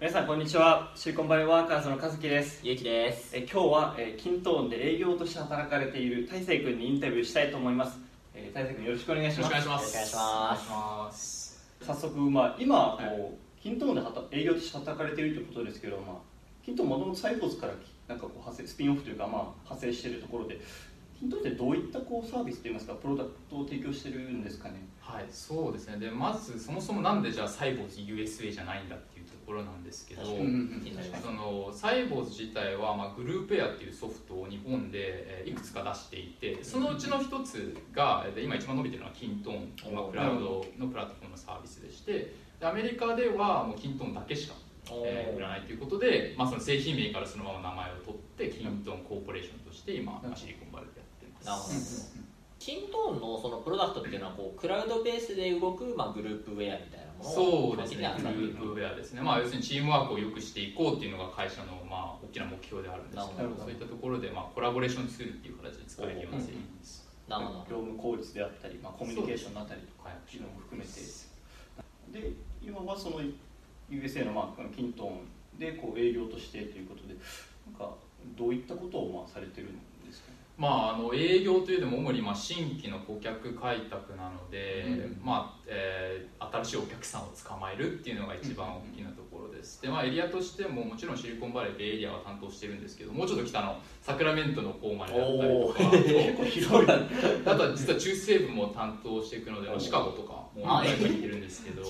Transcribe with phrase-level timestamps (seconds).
[0.00, 0.90] 皆さんこんにちは。
[0.96, 2.60] シリコンバレーワーカーズの和樹です。
[2.64, 3.34] ゆうきです。
[3.36, 7.98] え今日は、えー、キントーンで営業として働かれている大成君にインタビューしたいと思います、
[8.34, 9.52] えー、大成君よろしくお願いします。
[9.52, 9.94] よろしくお願いします。
[9.96, 11.64] よろしくお願いします。
[11.80, 13.30] 早速、まあ、今こう、はい。
[13.62, 16.16] キントーンで働営業として働かれているということですけど、まあ、
[16.64, 17.74] キントーンもともとサイボーズから
[18.08, 20.60] なんかこう派生スピンオフというか、まあ、派生しているところで
[21.18, 24.84] キントーンってどういったこうサービスといいますかプロダクトを提供してるんですかね？
[25.00, 25.98] はいそうですね。
[25.98, 28.98] でまずそもそもなんでじゃあサイボーズ USA じゃないんだっ
[29.44, 30.82] ころなんですけどうん
[31.22, 40.10] そのサイボーズ自体は、まあ、グループエアっていうソフトを日本でえーいくつか出していてそのうちの一つがで今一番伸びてるのはキントーン今おー。
[40.10, 44.54] クラウドのプラットフォームのサービスでしてでアメリカではもうキントーンだけしか
[44.90, 51.46] えー売らないということで、まあ、その製品名からそのまま名前を取ってキントーンコーポレーションとして今、まあシリコンバレーでやってます。
[51.46, 51.68] なるほ
[52.20, 52.24] ど。
[52.64, 58.14] キントーンのそのプロダクトっていうのはこうクラウドベースで動く、まあ、グループウェアみたいなものをそうですね。
[58.20, 63.60] グループウェアですね、まあ、要するにチームワークを良くしていこうっていうのが会社の、まあ、大きな目標であるんですけなるほど。
[63.60, 67.04] どそういったところで、まあ、コラボレーションツールっていう形で使えるような製品です。
[67.28, 70.92] なるほど業務効率であったり、まあ、コミュニケーションだったりとかはいっていうのも含めて
[72.12, 73.20] で今はその
[73.90, 75.10] USA の、まあ、キントー
[75.56, 77.14] ンでこう営業としてということで
[77.66, 77.94] なんか
[78.36, 79.72] どういったことをまあされてるん
[80.06, 80.36] ですかね？
[80.56, 85.20] まあ、あの営業というよりも主にまあ新規の顧客開拓なので、うん。
[85.24, 86.03] まあえー
[86.64, 89.80] 新しいお客さんを捕まえるっていうのが一番大きなところです。
[89.82, 96.90] で、まあ、エリアとしてももちろんシリコンバレーベイエリアは担当してるんですけどもうちょっと北のサクラメントの方までだったりとか結構広い
[97.44, 101.82] あとは実は中西部も担当していくので、まあシカゴとかもあ入ってるんですけど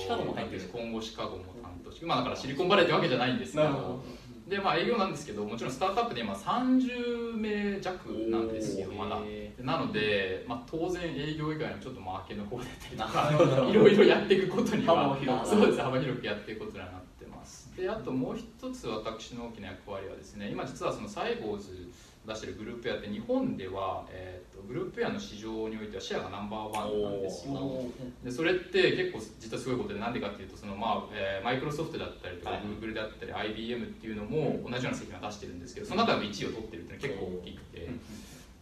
[0.72, 4.02] 今後シカゴも担当してまあだからシリコンバレーってわけじゃないんですけど
[4.48, 9.18] でまあ営業なんですけどもちろんスタートアップで今30名弱なんですよまだ。
[9.24, 12.66] へなので、まあ、当然営業以外のちょっとマーケの方だっ
[13.70, 17.74] いろいろやっていくことには幅を広くそうです幅広くやっていくことにはなってます。
[17.74, 21.88] であともう一つ私の大きな役割はですね今実はそのサイボーズ
[22.26, 27.54] 出してるグループウェアって日本では、えー、とグループウェアの市場においてはシェアがナンバーワンなんですよ。
[27.54, 27.90] お
[28.24, 32.60] でそれって結構実はすごいことでなんでかっていうとそのまあ、えーマイクロソフトだったりとか、はい。
[32.62, 37.90] グーグルだったり IBM っていうのも同じような製品を出してるんですけどその中でも1位を取ってるっていうのは結構大きくて、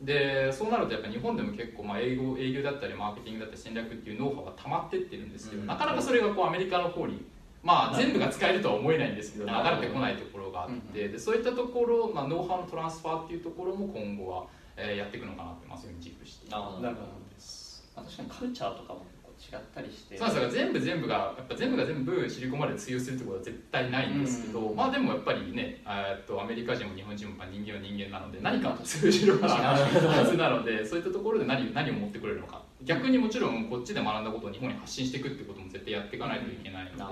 [0.02, 5.68] でそうなるとやっぱ日本でも結構まあ営業営業だったりマーケティングだったり戦略っていうノウハウが溜まってってるんですけど、うん。
[5.68, 7.24] なかなかそれがこうアメリカの方に
[7.62, 14.46] まあ全部が使えるとは思えないんですけど流れてこないところがあってでそういったところ、まあ、ノウハウのトランスファーっていうところも今後は、
[14.76, 16.46] えーやっていくのかなって、まあ、そういうふうに軸して。
[16.46, 16.82] いるなるほど。
[16.82, 17.84] なるほどです。
[17.94, 20.18] まあ確かにカルチャーとかも結構違ったりして。
[20.18, 20.42] そうです。
[20.42, 37.06] よ全部全部がやっぱ全部が全部シリコンバレーで通用するってことは絶対ないんですけど、うんまあでもやっぱりねえーっとアメリカ人も日本人もまあ人間は人間なので何か通じる はずなのでそういったところで何何を持ってくれるのか逆にもちろんこっちで学んだことを日本に発信していくってことも絶対やっていかないといけないので、そ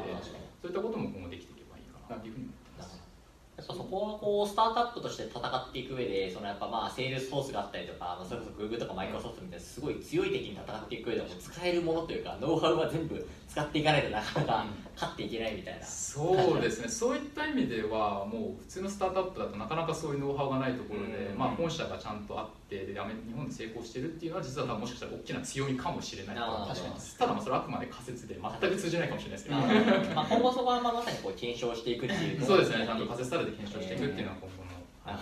[0.65, 3.01] ういったことも今後できていけばいいかなというふうに思ってます。
[3.57, 15.85] やっぱそこはこうスタートアップとして戦っていく上でそのやっぱまあセールスフォースがあったりとか、まあ、それこそ Google とかマイクロソフトみたいなすごい強い敵に戦っていく上でも使えるものというかノウハウは全部使っていかないとなかなか勝っていけないみたいな。
[15.85, 16.89] そうですね。
[16.89, 21.39] そういった意味ではもう普通のスタートアップだとなかなかそういうノウハウがないところで、うん。
[21.39, 26.37] まあ、本社がちゃんとあってでアメ日本で成功してるっていうのは実は多分もしかしたら大きな強みかもしれない。
[26.37, 29.57] 確かただまあそれはあくまで仮説で全く通じないかもしれないですけど、
[30.15, 32.87] まあ今後そこはまあまさにこう検証していくっていうそうですね。
[32.87, 34.71] ちゃんと仮説されて検証していくっていうのは今後の
[35.07, 35.19] あ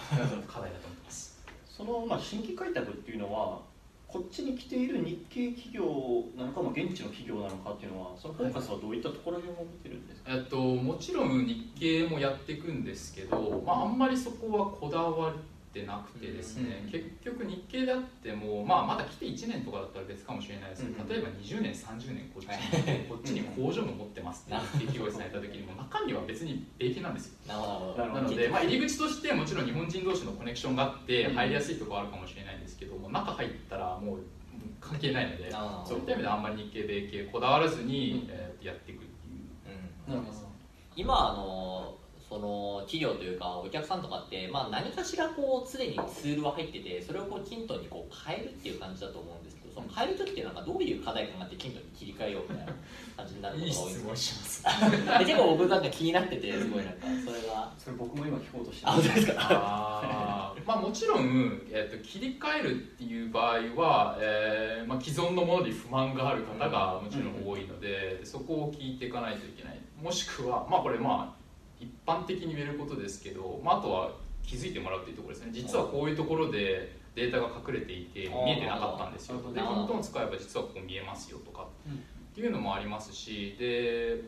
[0.46, 1.38] 課題だと思います。
[1.66, 3.60] その、まあ、新規開拓っていうのは
[4.08, 5.84] こっちに来ている日系企業
[6.36, 15.34] なのか、まあ、現地の企業なのかっていうのはそのフォーカスはどういったところにも見てるんですか、えっと、もちろん日系もやっていくんですけど、まあ、あんまりそこはこだわ
[15.68, 27.36] ってなくてですね、うん結局日系であっても、まあ、まだ来て1年とかだったら別かもしれないですけど、うん例えば20年30年こっちにこっちに工場も持ってますっていう企業がされた時にも中身は別に米系なんですよ。
[27.98, 31.34] なので、まあ、入り口としてもちろん日本人同士のコネクションがあってうん。
[31.34, 34.18] 入りやすいところはあるかもしれないんですけども中入ったらもう
[34.80, 35.50] 関係ないので
[35.86, 40.08] そういった意味であんまり日系米系こだわらずに、えーやっていくっていう。
[40.08, 40.48] うんなるほど。
[40.96, 41.97] 今あの
[42.28, 52.72] その企業というかお客さんとかって、まあ、何かしらこう常にツールは入っててそれをこうキントンにこう変えるっていう感じだと思うんですけどその変える時ってなんかどういう課題感があってキントンに切り替えようみたいな
[53.16, 55.18] 感じになることが多いんです質問します。
[55.20, 57.72] で結構僕なんか気になっててすごいなんかそれが。
[57.78, 60.54] それ僕も今聞こうとしてあ本当ですか。
[60.66, 69.80] まあもちろん、えっと切り替えるっていう場合は、えーまあ、既存のものに不満がある方がもちろん多いので、そこを聞いていかないといけない。
[70.02, 71.37] もしくはまあこれまあ
[71.80, 74.10] 一般的に言えることですけど、まあ、あとは
[74.42, 75.52] 気づいてもらうっていうところですね。
[75.52, 79.36] 実はこういうところでデータが隠れていて見えてなかったんですよ。
[79.52, 81.94] であーキントン使えば実はここ見えますよとかうん
[82.38, 84.22] っていうのもありますしで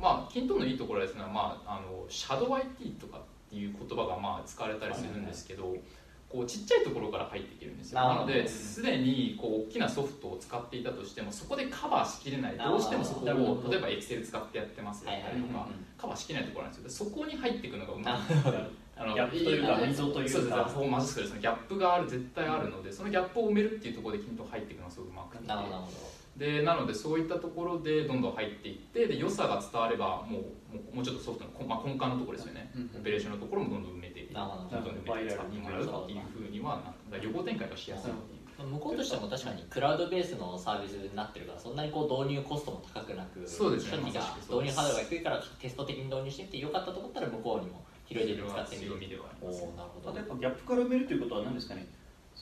[0.00, 5.76] まあキントンのいいところはですね、まあ、あのシャドウ IT とかっていう言葉がまあ使われたりするんですけど、
[6.32, 8.00] こうちっちゃいところから入っていけるんですよ。
[8.00, 15.68] なのですでにこう大きなソフトを使っていたとしてもそこでカバーしきれないどうしてもそこを例えばエクセル使ってやってますだったりとか、
[15.98, 17.06] カバーしきれないところなんですよ。
[17.06, 18.14] そこに入っていくのがうまい
[18.96, 20.32] あのギャップというか溝というか。
[20.32, 20.56] そうです。
[20.56, 25.46] パフォーマンスですギャップがある絶対あるのでそのギャップを埋めるっていうところで均等入っていくのがすごくうまくて。
[25.46, 30.38] なるほどでなのでそういったところでどんどん入っていってで良さが伝わればも
[30.92, 38.42] うもうちょっとソフトの、まあ、根幹のところですよね、うんうん、オペレーションのところもどんどん埋めていくどんどん埋めて使ってもらうっていうふうには横展開がしやすいっていう。
[38.64, 48.92] 向こうとしても確かにクラウドベースのサービスになってるからそんなにこう導入コストも高くなくそうです、ね、初期が導入ハードルが低いからテスト的に導入してみてよかったと思ったら向こうにも広げて使ってみる
[49.40, 51.86] おなるほど例えばギャップから埋めるということは何ですかね？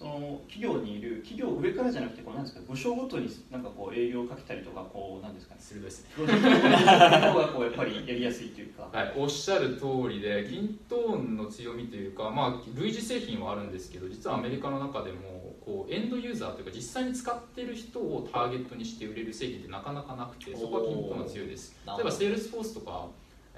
[0.00, 5.60] その企業にいる企業上からじゃなくてこうなんですか部署ごとになんかこう営業をかけたりとかこうなんですかね。
[5.60, 6.10] 鋭いですね。
[6.16, 8.88] プロジェクトの方がこうやっぱりやりやすいというか。
[8.90, 9.12] はい。
[9.14, 21.76] おっしゃる通りでキントーンの強みというかまあ類似製品はあるんですけど実はアメリカの中でもこうエンドユーザーというか実際に使ってる人をターゲットにして売れる製品ってなかなかなくてそこはキントーンが強いです。
[21.86, 23.06] 例えばセールスフォースとか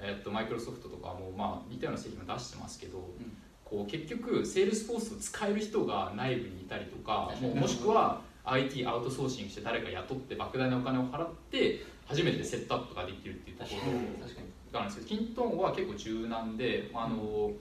[0.01, 3.31] えっとマイクロソフトとかもまあ似たような製品も出してますけど、うん
[3.73, 17.51] こう結局セールスフォースを使える人が内部にいたりとかももしくは IT アウトソーシングして誰か雇って莫大なお金を払って初めてセットアップができるっていうところがあるんですけどキントーンは結構柔軟であの、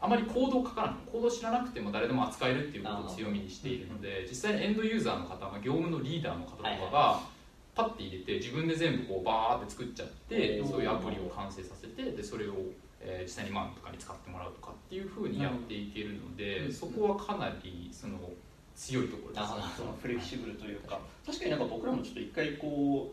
[0.00, 7.20] あまりコードを書かないコードを知らなくても誰でも扱えるっていうことを強みにしているので実際にエンドユーザーの方、まあ、業務のリーダーの方とかが
[7.74, 12.54] パッて入れて自分で全部こうバーって作っちゃってそういうアプリを完成させてでそれを
[13.00, 18.18] えー、実際に万とかに使ってもらうとかっていうふうにやっていけるので、うん、そこはかなりその
[18.74, 19.54] 強いところです。
[19.54, 20.98] ねそのフレキシブルというか。
[21.26, 23.12] 確かになんか僕らもちょっと一回こ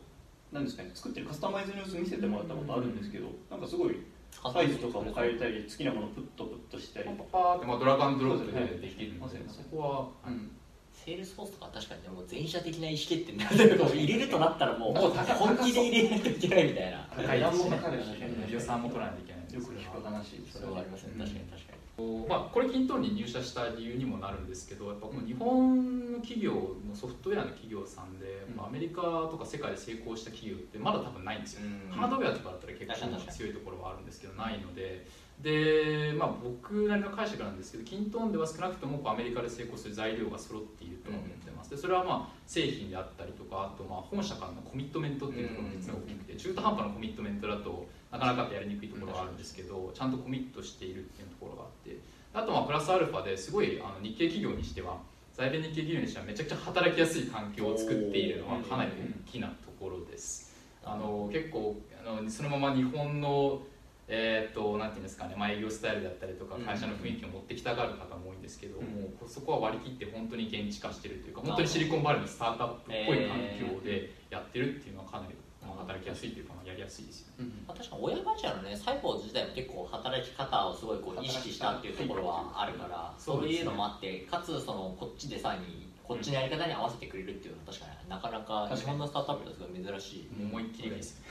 [0.51, 3.99] うなんですかね作ってるカスタマイズニュース見せてもらったことあるんですけど、うん、なんかすごい
[4.31, 7.09] サイズとかも変えたり好きなものをプッとプッとしたり。
[7.31, 10.51] パーって、まあ、ドラガンドロップでできるので、そこは、うん。
[10.93, 17.07] セールスフォースとか確かにもう全社的な意思決定になる入れるとなったらもう本気で入れないといけないみたいな。
[17.15, 18.07] お金もかかるし
[18.49, 21.85] 予算も取らないといけないよく聞く話それはありますね、確かに確かに。
[22.27, 35.05] まあ、これキントーンに入社した理由にもなるんですけどやっぱこの日本の企業のソフトウェアの企業さんで、うん、アメリカとか世界で成功した企業ってまだ多分ないんですよ、うん、ハードウェアとかだったら結構強いところはあるんですけどないので。
[35.41, 41.69] で、まあ、僕なりの解釈なんですけどキントーンでは少なくともアメリカで成功する材料が揃っていると思ってます。
[41.69, 51.97] でそれはまあ製品であったりとかあとまあ本社からのコミットメントっていうところが実は大きくて中途半端なコミットメントだとなかなかやりにくいところがあるんですけどちゃんとコミットしているっていうところがあって
[52.33, 54.97] あとはプラスアルファですごいあの日系企業にしては
[55.33, 58.91] 在米日系企業にしてはめちゃくちゃ働きやすい環境を作っているのはかなり
[59.27, 60.53] 大きなところです。
[60.83, 61.75] あの結構
[62.05, 63.61] あのそのまま日本の
[64.07, 75.33] えーと、なんていうんですかね、まあ、営業スタイルだったりとか会社の雰囲気を持ってきたがる方も多いんですけど、うん、もうそこは割り切って本当に現地化してるというか本当にシリコンバレーのスタートアップっぽい環境でやってるっていうのはかなり
[75.73, 91.21] 働きやすいというか、やりやすいですよね、うん、確かに親会社のねサイボーズ自体も結構働き方をすごいこう意識したっていうところはあるから、そういうのもあってかつそのこっちでさらにこっちのやり方に合わせてくれるっていうのは確かになかなか日本のスタートアップですごい珍しい思いっきりがいいです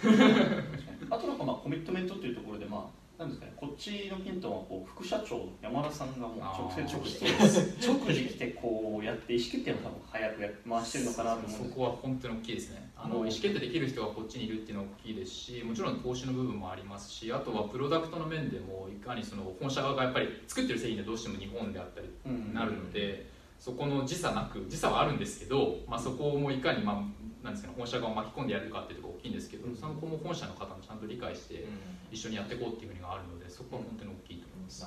[1.11, 7.27] あとなんかまあコミットメントっていうところでまあなんですかね、こっちのヒントはこう副社長山田さんがもう直接直して
[7.87, 12.91] 直で来てこうやって意思決定を多分早くや回してるのかなと思うそこは本当に大きいですね。
[12.97, 22.09] あの意思決定できる人がこっちにいるっていうのは大きいですしもちろん投資の部分もありますしあとはプロダクトの面でもいかにその本社側がやっぱり作ってる製品でどうしても日本であったり
[22.53, 23.27] なるので、
[23.65, 27.03] そこの時差なく時差はあるんですけど、まあ、そこもいかに、ま
[27.43, 31.65] あ、なんですかね、本社側を巻き込んでやるかっていうところ大きいんですけど、その子も本社の方もちゃんと理解して
[32.13, 34.87] 一緒にやっていこうっていうふうにがあるのでそこは本当に大きいと思います。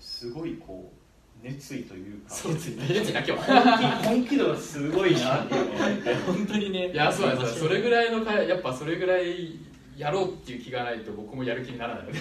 [0.00, 0.90] すごいこ
[1.40, 2.76] う熱意というか熱意。
[2.76, 3.38] 熱意だけは。
[4.02, 5.54] 本気度がすごいなって
[6.26, 6.90] 本当にね。
[6.90, 7.68] いやそうなんですよ。
[7.68, 9.60] それぐらいのかやっぱそれぐらい
[9.96, 12.18] やろうっていう気がないと僕もやる気にならないので。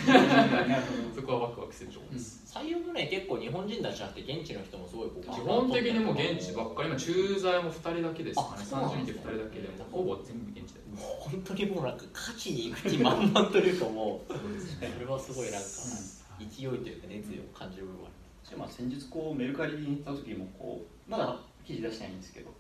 [1.15, 8.63] そこはワクワクするところです、採用もね結構日本人だけじゃなくて現地の人もすごい基本的にも現地ばっかり今駐在も2人だけですかね。
[8.63, 15.67] 30人で2人だけでもほぼ全部現地で本当にもうなんか勝ちに行く気満々というかもうそれはすごいなんか
[16.39, 22.53] 勢いというか熱意を感じる部分はあります先日こうメルカリに行った時もこうまだ記事出してないんですけど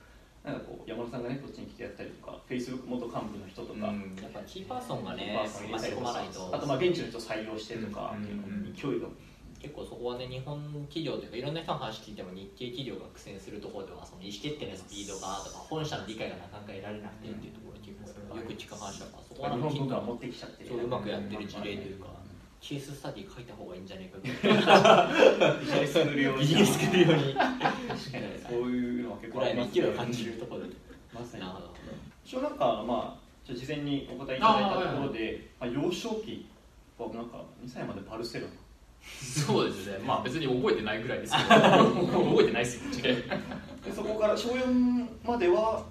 [0.43, 6.49] なんかこう山田さんがねこっちに来てやったりとかフェイスブック元幹部の人とか、うん、やっぱキーパーソンがね巻き込まないと。
[6.51, 9.07] あとまあ現地の人採用してとかっていうの勢いが
[9.61, 10.57] 結構そこはね日本
[10.89, 22.09] 企業というかいろんな人の話聞いても日系企業が苦戦するところではその意思決定のスピードがとか本社の理解がなかなか得られなくてっていうところ結構よく聞く話だからそこは日本文化を持ってきちゃってうまくやってる事例というか
[22.61, 26.39] ケーススタディ書いた方がいいんじゃないかぐビジネススクール用に。
[26.39, 27.35] ビジネス作るように。
[28.47, 30.67] そういうのは結構ぐらいの勢いをね感じるところで。
[31.11, 31.43] まさに
[32.23, 36.47] 一応なんかまあ事前にお答えいただいたところでまあ、幼少期
[36.97, 38.53] はなんか2歳までバルセロナ。
[39.01, 39.97] そうですね。
[40.05, 41.49] まあ別に覚えてないぐらいですけど。
[41.49, 42.89] 覚えてないですよ。
[42.91, 42.95] う。
[42.95, 45.83] ちででそこから小4までは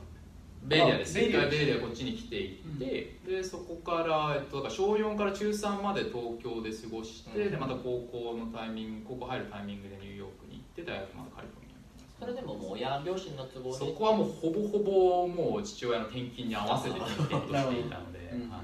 [0.63, 1.19] ベイリアです。
[1.19, 7.51] 一回ベイリアこっちに来ていって、でそこから、えっと、だから小4から中3まで東京で過ごして、うん。
[7.51, 13.79] でまた高校のタイミング高校入るタイミングでニューヨークに行って大学までカリフォルニアそれでももう親両親の都合で。
[13.79, 18.51] そこはもうほぼほぼもう父親の転勤に合わせて転々としていたので、うん。
[18.51, 18.61] はい、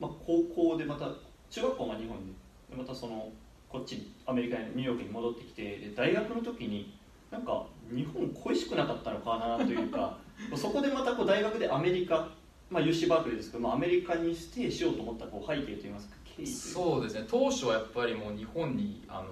[0.00, 1.08] まあ高校でまた
[1.50, 2.34] 中学校は日本に
[2.68, 3.30] でまたその
[3.68, 6.98] こっちにアメリカにニューヨークに戻ってきてで大学の時に
[7.32, 10.18] なんか日本恋しくなかったのかなというか
[10.54, 12.28] そこでまたこう大学でアメリカ、
[12.70, 17.26] まあ、UC バークレーですけど、まあ、アメリカにステイしようと思ったこう背景といいますか経緯そうですね。
[17.28, 19.28] 当初はやっぱりもう日本にあの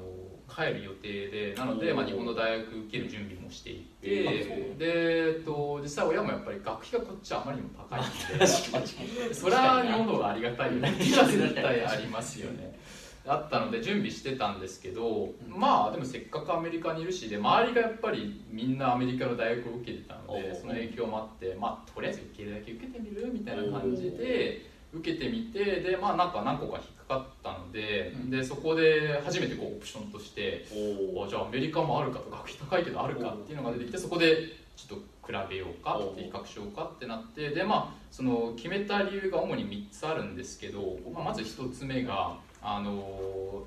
[0.48, 10.90] 帰る予定でなので、まあ、日本の大学受ける準備もしていて、えーで、えっと、実際親もやっぱり学費がこっちはあまりにも高いのでそれは日本の方がありがたいよね。
[10.90, 12.78] って いうのは絶対ありますよね
[13.26, 28.30] あったので準備してたんですけど、まあでもせっかくアメリカにいるしで周りがやっぱりみんなアメリカの大学を受けてたのでその影響もあってまあとりあえず受けるだけ受けてみるみたいな感じで受けてみてでまあなんか何個か引っかかったので,、うん。
[28.30, 43.62] でそこで初めてこうオプションとしてじゃあアメリカもあるかと学費高いけどあるかっていうのが出てきてそこでちょっと比べようか比較しようかってなってでまあその決めた理由が主に3つあるんですけど、まあ、まず1つ目があの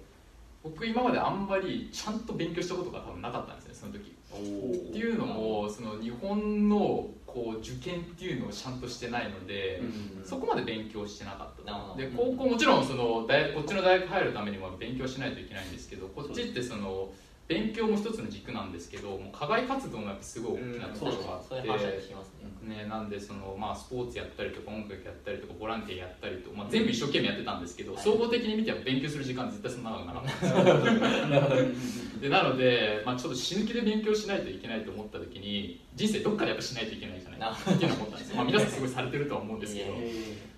[0.63, 4.13] 僕今まであんまりちゃんと勉強したことが多分なかったんですねその時。
[4.33, 4.35] っ
[4.91, 9.81] ていうのもその日本のこう受験っていうのをちゃんとしてないので、
[10.17, 10.25] うん。
[10.25, 17.09] そこまで勉強してなかったで高校もちろんその大学こっちの大学入るためにも勉強しないといけないんですけどこっちってその
[17.47, 22.75] 勉強も一つの軸なんですけどもう課外活動もやっぱすごい大きなところがあって、そういう話は聞きますね。
[22.83, 31.33] ね、なんでその、まあ、スポーツやったりとか音楽やったりとかボランティアやったりとか、まあ、全部一生懸命やってたんですけど、総合的に見ても勉強する時間絶対そんな長くなかった。
[31.63, 39.93] んですよでなので、まあ、ちょっと死ぬ気で勉強しないといけないと思った時に人生どっかでやっぱしないといけないじゃないかっていうのを思ったんですよ、まあ、皆さんすごいされてるとは思うんですけど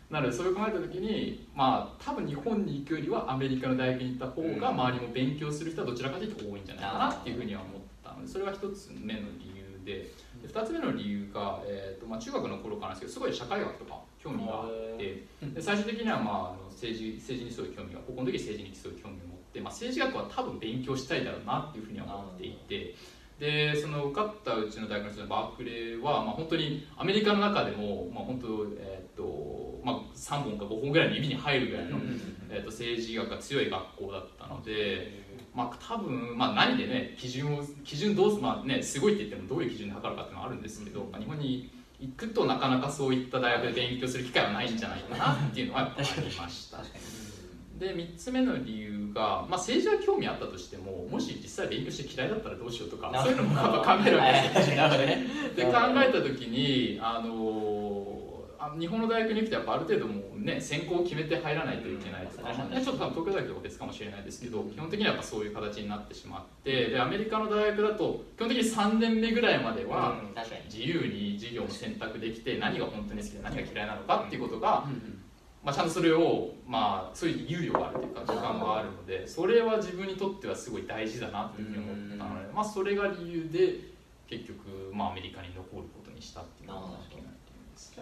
[0.10, 10.12] なのでそういう考えた時にまあ多分日本に行くよりはアメリカの大学に行った方が周りも勉強する人はどちらかというと多いんじゃないかなっていうふうには思ったのでそれが一つ目の理由で。
[10.42, 22.96] で二つ目の理由が、えーとまあ、中学の頃からなんですけどすごい社会学とか興味があってで最終的には、まあ、あの政治政治にすごい興味が高校の時政治にすごい興味を持って、まあ、政治学は多分勉強したいだろうなっていうふうには思っていて。
[23.40, 28.48] でその受かったうちの大学の人のバークレーは、まあ、本当にアメリカの中でも、まあ、本当、
[28.80, 32.00] えーっとまあ、3本か5本ぐらいの指に入るぐらいの、
[32.50, 46.80] えーっと政治学が強い学校だったので、まあ、多分、まあ、何でね基準を基準どうす、まあね、すごいって言ってもどういう基準で測るかっていうのはあるんですけど、まあ、日本に行くとなかなかそういった大学で勉強する機会はないんじゃないかなっていうのはやっぱありました。
[47.78, 54.88] で3つ目の理由が、まあ、政治は興味あったとしてももし実際勉強して嫌いだったらどうしようとかそういうのもやっぱ考えるわけですよ。
[54.98, 55.28] ね。
[55.56, 58.26] で考えた時に、あの
[58.66, 70.16] あ日本の大学に行くとやっぱある程度もうね専攻を決めて入らないといけないとか、うんまあねちょっと多分東京大学とか別かもしれないですけど基本的にはやっぱそういう形になってしまってでアメリカの大学だと基本的に3年目ぐらいまでは
[70.66, 74.86] 自由に授業も選択できて何が本当に好きで何が嫌いなのかっていうことが、
[75.66, 83.80] まあ、ちゃんとそれを、まあ、そういう猶予があるというか時間があるのでそれは自分にとってはすごい大事だなというふうに思ったので、まあ、それが理由で
[84.30, 86.90] 結局、まあ、アメリカに残ることにしたっていうのが。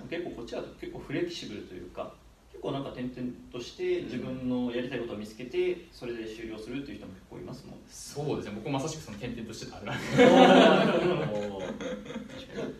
[0.09, 2.13] 結構こっちは結構フレキシブルというか
[2.51, 8.53] 結構なんか転々として自分のやりたいことを見つけてそれで終了するという人も結構いますもんそうですね。
[8.55, 9.79] 僕もまさしくその転々としてた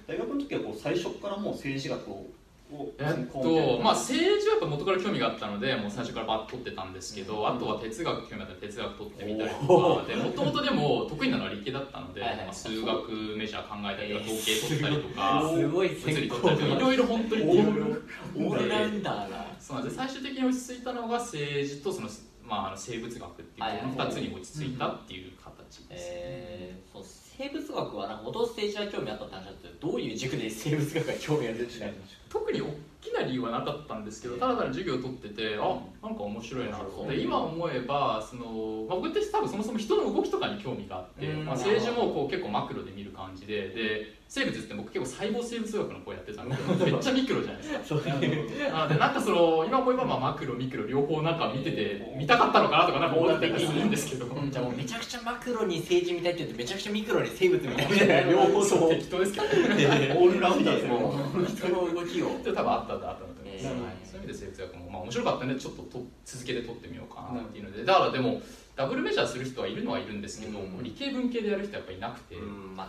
[0.07, 2.29] 大学の時はこう最初からもう政治学をを
[2.98, 12.46] えっとまあ政治はやっぱ元から興味があったのでもう最初からバッと取ってたんですけど、あとは哲学興味あったら哲学取ってみたりとかでもともとでも得意なのは理系だったので、はいはい。
[12.46, 19.98] まあ、数学メジャー考えたりとか統計取ったりとか、すごい物理取ったりとかいろいろ本当にオールンダーがそうなんです。
[19.98, 22.10] 最終的に落ち着いたのが政治とその、
[22.44, 27.03] まあ、あの生物学っていうこの2つに落ち着いたっていう形です、えー、そう
[27.37, 31.93] 生物学はなんか元々政治は興味あったって話だったけどどういう軸で生物学が興味あるって
[32.29, 32.65] 特に大
[33.03, 41.45] きな理由はなかったんですけどただ単に授業を取っててあなんか面白いなそうで今思えばその、まあ、僕って多分そもそも人の動きとかに興味があって、うん。
[41.45, 46.55] まあ、政治もこう結構マクロで見る感じでで生物って僕結構細胞生物学の方やってたんで
[46.86, 48.10] めっちゃミクロじゃないですか。
[48.10, 54.25] なのでなんかその今思えばまあマクロミクロ両方なんか見てて見たかったのかなとかなんか思ってたりするんですけど。
[54.50, 58.22] じゃあもうめちゃくちゃマクロに政治みたいって言ってめちゃくちゃミクロに生物みたいな。
[58.31, 59.45] 両方そうと適当ですけど。
[60.19, 61.45] オールラウンダーですねもう。
[61.45, 62.29] 人の動きを。
[62.43, 63.93] で多分あったんだあったんだと思います、えーはい。
[64.03, 67.41] そういう意味で生物学もまあ面白かったんでちょっとと続けて取ってみようかな。
[67.41, 68.41] っていうのでだからでも
[68.75, 70.83] ダブルメジャーする人はいるのはいるんですけど、うん。
[70.83, 72.35] 理系文系でやる人はやっぱいなくて、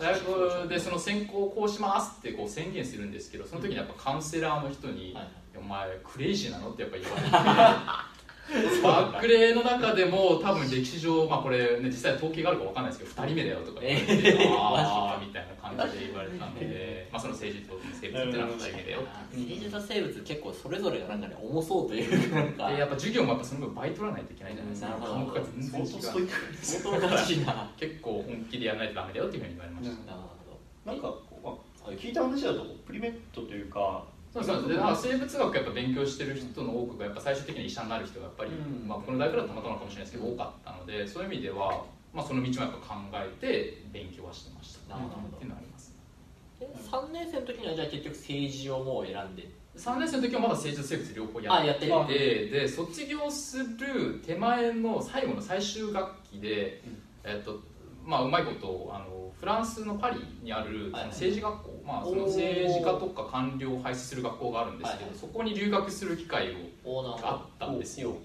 [0.00, 8.14] 大学でその専攻をこうしますってこう宣言するんですけどその時にやっぱカウンセラーの人にはい「お前クレイジーなの?」ってやっぱ言われて。
[8.82, 19.00] バックレーの中でも多分歴史上、まあ、これ、ね、実際統計があるかわかんないですけど2人目だよとか言われて、えーああみたいな感じで言われたんで、まあ、その政治と生物っていうのは2人目だよ。
[19.32, 22.04] 政治と生物結構それぞれがなんかね重そうとい。
[22.04, 24.88] うかやっぱ授業もやっぱその分倍取らないといけないじゃないですか。
[25.00, 26.28] 科目が全然違う
[26.62, 30.34] 相当ガチな結構本気でやらないとダメだよっていうふうに言われました、なる
[30.84, 31.52] なんかこう、ま
[31.86, 34.04] あ、聞いた話だとプリメットというか
[34.34, 38.88] そうそうでだから生物学やっぱ勉強してる人の多くがやっぱ最終的に医者になる人がやっぱり、うん。
[38.88, 44.96] まあ、僕の大学だとたまたまかもしれないですけど多かったのでそういう意味では、まあ、その道もやっぱ考えて勉強はしてました。
[44.96, 45.36] なるほど。
[45.36, 45.94] っていうのはあります。
[46.58, 56.82] で3年生の時にはじゃあ結局政治をもう選んで？3年生の時はまだ政治と生物両方やってるっててで卒業する手前の最後の最終学期で、
[57.24, 57.60] えっと
[58.04, 68.16] まあ、うまいことあのフランスのパリにあるその政治学校、まあ、その政治家とか官僚を輩出する学校があるんですけど、そこに留学する機会をがあったんですよ。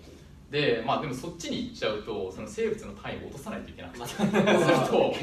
[0.50, 4.42] でまあでもそっちに行っちゃうとその生物の単位を落とさないといけなくて、まあそうする
[4.88, 5.14] と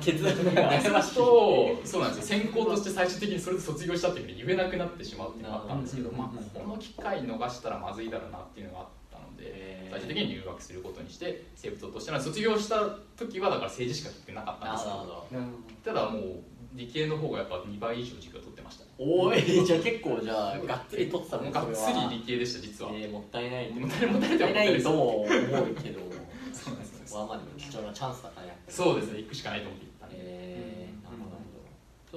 [0.00, 1.02] 決断が。
[1.02, 2.40] そうなんですよ。
[2.40, 9.01] 専攻として最終的にそれで卒業したっていうふうに言えなくなってしまうっていうのがあったんですけど、うんまあ、この機会逃したらまずいだろうなっていうのがあった
[9.32, 15.26] ので最終的に入学することにして生物としての卒業した時はだから政治しか聞けなかったんなでするほど。
[15.84, 16.22] ただもう
[16.74, 18.84] 理系の方がやっぱ2倍以上授業取ってました。
[18.98, 23.70] おい じゃあ結構じゃあがっつり取ってたもねうがっつり理系でした実は、えーもったいない。
[23.70, 26.00] もったいないもったいないとも思うけど。
[26.54, 27.14] そうなんです。
[27.14, 29.18] まあまあでも貴重なチャンスだからそうですね。
[29.18, 31.64] 行くしかないと思って行ったんでえー、なるほどなるほど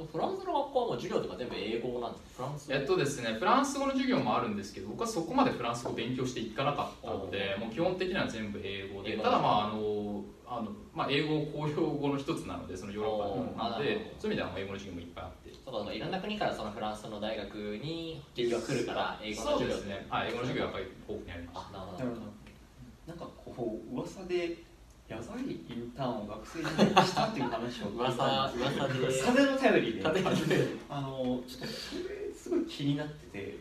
[0.03, 2.43] フランスの学校はもう授業とか全部英語なんですか？
[2.43, 15.53] フランスえっとですね、フランス語の授業もあるんですけど僕はそこまでフランス語を勉強していかなかったのでもう基本的には全部英語で英語ただまああのあの、まあ、英語公用語の一つなのでそのヨーロッパなのでそういう意味ではもう英語の授業もいっぱいあって。
[15.65, 21.97] そうかそうかいろんな国からそのフランスの大学に授業が来るから英語のそう授業ですね、はい、英語の授業はやっぱり豊富にありましあなるほど。
[21.97, 22.33] なるほど。
[23.07, 24.57] なんかこう噂で
[25.07, 29.21] やばいインターンを学生時代にしたっていう話を 噂噂で。
[29.23, 30.03] 風の頼りで。
[30.89, 33.59] あのちょっとそれすごい気になってて。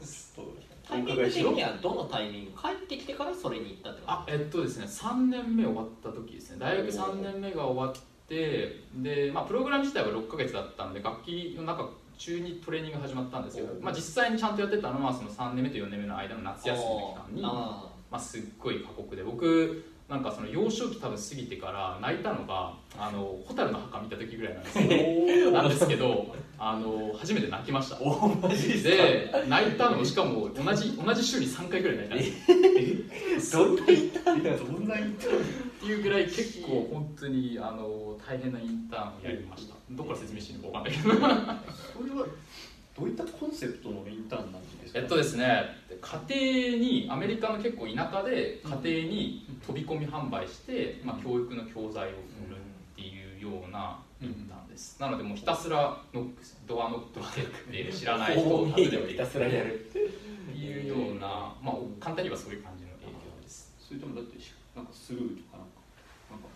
[0.00, 0.56] ちょっと
[0.88, 6.56] タイミング的にはどのタイミング帰ってきてからそれに行ったってことあえっとですね3年目終わった時ですね。
[6.58, 19.82] 大学3年目が終わってで、まあ、プログラム自体は6ヶ月だったんで楽器の中中にトレーニングが始まったんですけど、まあ、実際にちゃんとやってたのはその3年目と4年目の間の夏休みの期間にあまあ、すっごい過酷で僕
[20.12, 25.50] なんかその幼少期多分過ぎてから泣いたのが「あの蛍の墓」見た時ぐらいなんですよ。
[25.50, 27.98] なんですけどあの初めて泣きました。
[27.98, 32.52] おマジで泣いたのしかも同じ同じ週に3回ぐらい泣いた。
[32.52, 34.58] んですよどんなインターンだよ。
[34.58, 35.40] どんなインターン？
[35.40, 35.44] っ
[35.80, 39.74] ていうぐらい結構本当にあの大変なインターンをやりました。
[39.92, 41.14] どこから説明していいのか分かんないけど。
[41.14, 42.26] それは
[42.98, 44.98] どういったコンセプトのインターンなんですか？
[45.00, 45.64] えっとですね
[46.00, 52.12] 家庭にアメリカの結構田舎で家庭に飛び込み販売して、まあ、教育の教材を売
[52.50, 60.22] るっていうようなインターンです、なのでもうひたすらノックドアノックしてって知らない人を訪ひたすらやるって。
[60.52, 63.74] いうような、まあ、簡単にはそういう感じの営業です。
[63.78, 64.36] それともだって
[64.76, 65.51] なんかスルーとか？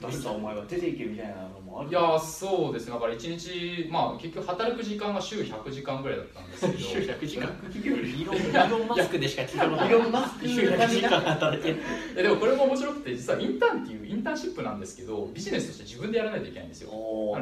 [0.01, 1.91] なんかなんか誰かお前は出ていけみたいなのもある。
[1.91, 2.93] いやーそうですね。
[2.93, 6.79] だから1日まあ結局働く時間が週100時間ぐらいだったんですけど。
[6.79, 7.47] 週100時間。
[7.73, 9.89] イーロンマスクでしか聞いたことない。
[9.89, 10.49] イーロンマスク。
[10.49, 11.77] 週100時間働ける
[12.17, 16.91] えでもこれも面白くて実はインターンっていうインターンシップなんですけどビジネスとして自分でやらないといけないんですよ。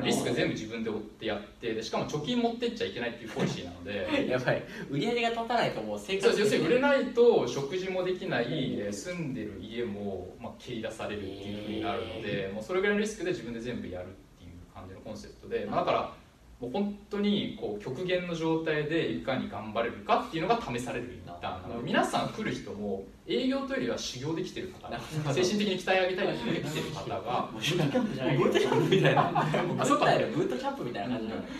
[0.02, 4.28] リスク全部自分で負ってやってでしかも貯金持ってっちゃいけないっていうポリシーなので。
[4.28, 4.62] やばい。
[4.90, 8.46] 売り上げが立たないともう生活要するに売れないと食事もできない
[8.78, 16.12] えー住んでる家も、まあ、蹴り出されるっていうふうになるのでもうそれぐらいのリスクで自分で全部やるっていう感じのコンセプトで、まあ、だから
[16.60, 24.88] もう本当にこう極限の状態でいかに頑張れるかっていうのが試されるインターンなので皆さん来る人も営業というよりは修行できてる方
[25.34, 30.04] 精神的に鍛え上げたいっていうので来てる方がブートキャンプじゃないブートキャンプみたいなあそうか。
[30.06, 31.42] ブートキャンプみたいな感じなの。
[31.42, 31.50] そう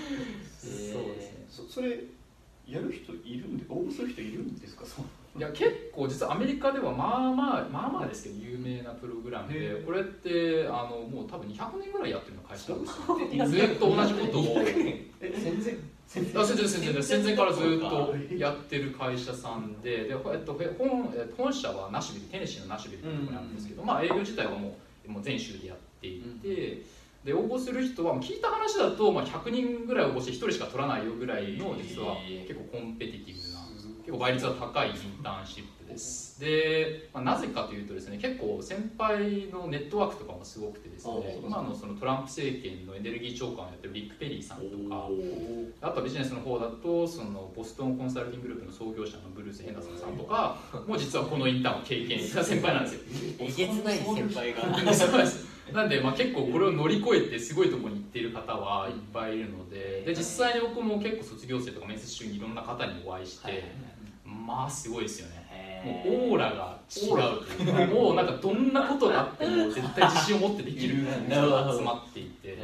[0.69, 1.47] ですね。
[1.51, 1.99] そそれ
[2.67, 4.87] やる人いるんで応募する人いるんですか？
[4.87, 5.05] そう
[5.37, 9.83] いや結構実はアメリカではまあまあまあまあですけど有名なプログラムへでえ。
[9.85, 14.63] これってあのもう多分200年ぐらいやってるの会社なんですずっと同じことを。
[14.63, 20.05] え戦前戦前戦前からずっとやってる会社さんで。
[20.05, 24.77] で、えっと、本えっと本社はナッシュビルテネシーのナッシュビルっていうところにあるんですけど、まあ、営業自体はも
[25.09, 26.83] うもう全州でやっていて、
[27.25, 32.17] で応募する人は聞いた話だと、まあ、100人ぐらい応募して1人しか取らないよぐらいの実は
[32.47, 33.44] 結構コンペティティブな
[34.05, 36.39] 結構倍率が高いインターンシップです。
[36.39, 45.09] で、まあ、なぜかというとですね結構先輩のネットワークとかもすごくてですねお今のそのトランプ政権のエネルギー長官をやってるリック・ペリーさんとか
[45.81, 53.01] あとはビジネスの方だとそのボストンコンサルティンググループの創業者のブルース・ヘンダーソンさんとか も実はこのインターンを経験した先輩なんですよ。
[53.39, 54.63] えげつない先輩が。
[54.93, 63.65] そうですなんで、まあ、結構これを乗り越えてすごいところに行っている方はいっぱいいるのでで実際に僕も結構卒業生とか面接中にいろんな方にお会いして、
[64.25, 65.45] まあすごいですよね。
[65.85, 66.79] もうオーラが
[67.11, 72.59] オーラというかもうなんかどんなことがあっても絶対自信を持ってできる人が 集まっていて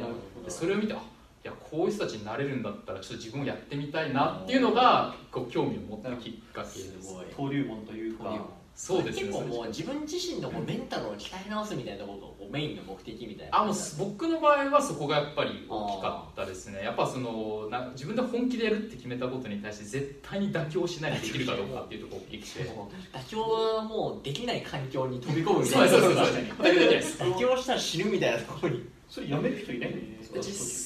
[0.47, 0.99] それを見てあい
[1.47, 7.15] やこういう人たちになれるんだったらちょっと自分もやってみたいなっていうのがこう興味を持ったきっかけです。
[7.31, 8.45] 登竜門というか
[8.75, 13.59] そうですね結構もう自分自身のこうメンタルを鍛え直すみたいなことをこうメインの目的みたいな。
[13.59, 16.83] あもう僕の場合はそこがやっぱり大きかったですね。
[16.83, 22.63] やっぱそのな自分で本気でやるって決めたことに対して絶対に妥協しないでできるかどうかっていうところが大きくて。
[23.13, 25.87] 妥協はもうできない環境に飛び込むみたいな。
[25.89, 29.93] そうう 妥協したら死ぬみたいなところにそれやめる人いない？
[30.41, 30.41] 実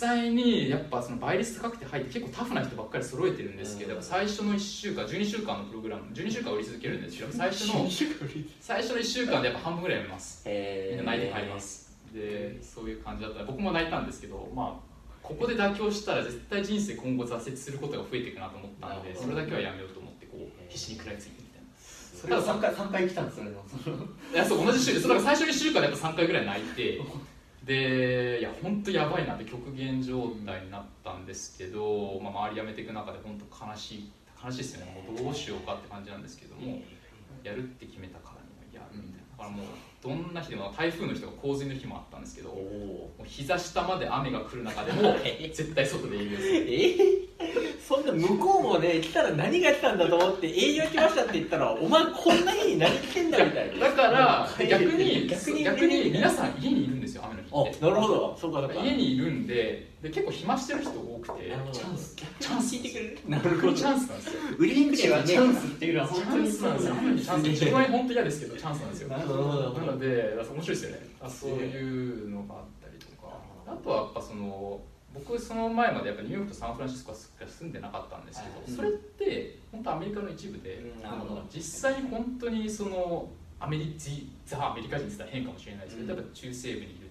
[0.07, 4.01] 際にやっぱその倍率高くて入って結構タフな人ばっかり揃えてるんですけど、うん。
[4.01, 7.88] 最初の1週間12週間のプログラム12週間売り続けるんですけど最初の
[8.59, 10.41] 最初の1週間でやっぱ半分ぐらいやめます。
[10.47, 11.93] みえんな泣いて帰ります。
[12.11, 21.67] でそういう感じだったら僕も泣いたんですけどまあここで妥協したら絶対人生今後挫折することが増えていくなと思ったのでそれだけはやめようと思ってこう必死に食らいついてみたいな。
[21.77, 23.51] それは3回三回来たんですよね
[24.33, 27.01] いやそう同じ週でそうだから最初の1週間でやっぱ3回ぐらい泣いて
[27.65, 34.12] でいや本当やばいなって極限状態になったんですけど、まあ、周り辞めていく中で本当悲しい
[34.43, 35.04] 悲しいですよね。
[35.08, 36.80] もうどうしようかって感じなんですけども
[37.43, 39.25] やるって決めたからにはやるみたいな。
[39.38, 39.65] だからもう
[40.01, 45.15] どんな日でも台風の日とか洪水の日もあったんですけどおもおう膝下まで雨が来る中でも
[45.51, 46.65] 絶対外で営業する。
[46.69, 47.25] え？
[47.86, 53.89] そんな向こうもね来たら何が来たんだと思って営業来ましたって言ったらお前こんな日に何来てんだみたいな。
[53.89, 58.38] だから逆に逆に逆に皆さん家にいるんですよ雨のなるほど。
[58.39, 58.74] そうかそうか。
[58.84, 61.50] 家にいるんでで結構暇してる人多くて。
[61.50, 62.15] なるほどチャンス。
[62.15, 63.20] チャンス聞いてくれる？
[63.28, 69.10] な本当にチャンスなんですよ売りに来てはチャンスっていうのはチ本当にャンスなんですよチャンス自分は本当嫌ですけどチャンスなんですよ。
[69.10, 69.80] ななるほど。
[69.80, 71.00] ので面白いですよね。
[71.22, 73.34] あそういうのがあったりとか。
[73.68, 74.82] あとはやっぱその
[75.13, 81.41] 僕その前までやっぱニューヨークとサンフランシスコは住んでなかったんですけど、はいそれって本当アメリカの一部で、うんなるほど。
[81.50, 83.96] 実際に本当にそのアメリ
[84.46, 86.20] ザ・アメリカ人って言ったら変かもしれないですけど、うん。
[86.20, 87.05] 例えば中西部にいる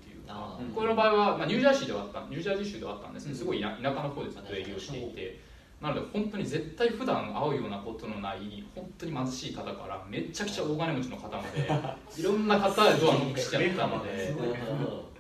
[0.75, 5.55] これの場合は、まあ、ニュージャージーではあったニュージャージー州ではあったんですけどすごい田田舎の方でずっと営業していて。
[5.81, 11.69] なので本当に絶対普段会うようなことのない本当に貧しい方からめちゃくちゃ大金持ちの方まで
[12.17, 14.35] いろんな方でドアノックしちゃったので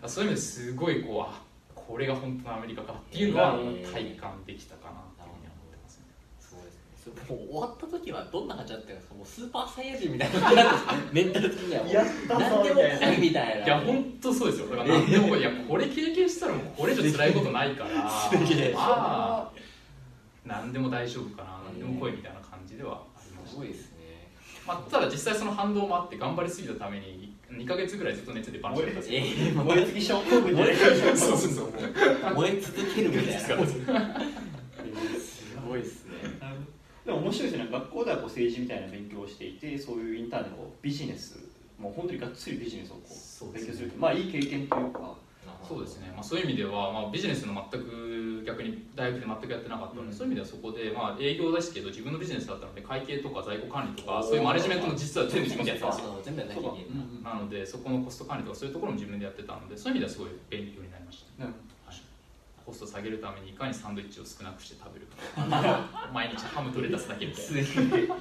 [0.06, 1.42] そういう意味ですごいこうあ
[1.74, 3.58] これが本当のアメリカかっていうのは
[3.92, 5.03] 体感できたかな
[7.28, 9.14] もう終わった時はどんな感じだったんですか？
[9.14, 10.40] もうスーパーサイヤ人みたいな。
[10.40, 13.64] 感じなんですかメンタル的にはもうやったぞ何でも来いみたいな。
[13.66, 14.66] いや本当そうですよ。
[14.68, 18.10] だから何でもいやこれ経験したらもうこれ以上辛いことないから。
[18.10, 18.72] すげえ。
[18.74, 19.52] まあ
[20.44, 23.50] 何でも大丈夫かな何でも来いみたいな感じではありました。
[23.50, 23.94] すごいですね。
[24.66, 29.18] まあ、ただ実際その反動もあって頑張りすぎたために2か月ぐらいずっと熱でバンしてたんですよ。
[29.18, 32.34] えー燃え尽き症候群じゃないですかそうそうそう。
[32.34, 33.40] 燃え続けるみたいな。
[33.44, 33.54] す
[35.68, 36.03] ごいですね
[37.04, 37.68] でも面白いですね。
[37.70, 41.38] 学校ではこう政治みたいな勉強をしていてそういうインターネットこうビジネス
[41.78, 45.14] もう本当にがっつりビジネスをこそう勉強するまあいい経験というか。
[45.66, 50.14] そうですね、まあ、そういう意味では、まあ、ビジネスの全く逆に大学で全くやってなかったので、うん。
[50.14, 56.20] そういう意味ではそこで、まあ、営業ですけど自分のビジネスだったので会計とか在庫管理とかそういうマネジメントも実は全部自分でやってたんですよ。
[56.22, 61.73] 全部やんなのでそこのコスト管理とかそういうところも自分でやってたのでそういう意味ではすごい勉強になりました、なるはい
[62.64, 66.08] コスト下げるためにいかにサンドイッチを少なくして食べるか。
[66.12, 68.14] 毎日ハムとレタスだけみたいな。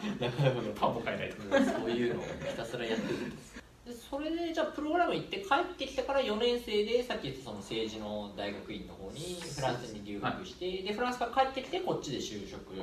[0.75, 3.17] パ ンも買えないとかそういうのをひたすらやってる。
[3.19, 12.73] んですでそれでじゃあプログラム行って帰ってきてから4年生でさっき言ったその政治の大学院の方にフランスに留学して、でフランスから帰ってきてこっちで就職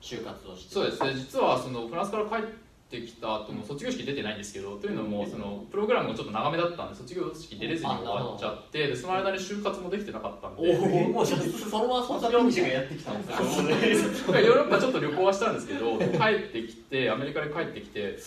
[0.00, 0.74] 就活をして。
[0.74, 1.02] そうです。
[1.02, 2.46] ね実はそのフランスから帰
[2.84, 11.36] っってきた後も卒業式出てないんですけどというのもそのプログラムがちょっと長めだったんで卒業式出れずに終わっちゃってでその間に就活もできてなかったんでもうそ
[11.78, 18.18] のままま卒業たピンチがやってきたんです よヨーロッパちょっと旅行はしたんですけど帰ってきてアメリカで帰ってきて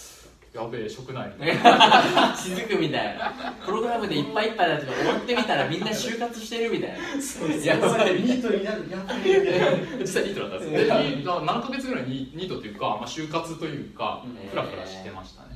[0.58, 3.32] やべえ職内みたいな気づくみたいな。
[3.66, 6.98] プログラムでいっぱいいっぱいだって終わってみたらみんな就活してるみたいな。
[7.64, 8.14] やばい。
[8.22, 8.90] ニートになる。
[8.90, 9.18] やばい。
[9.24, 15.50] ね実際ニートだったんですで何ヶ月ぐらいニニートというか、まあ、就活というかうんフラフラしてましたね、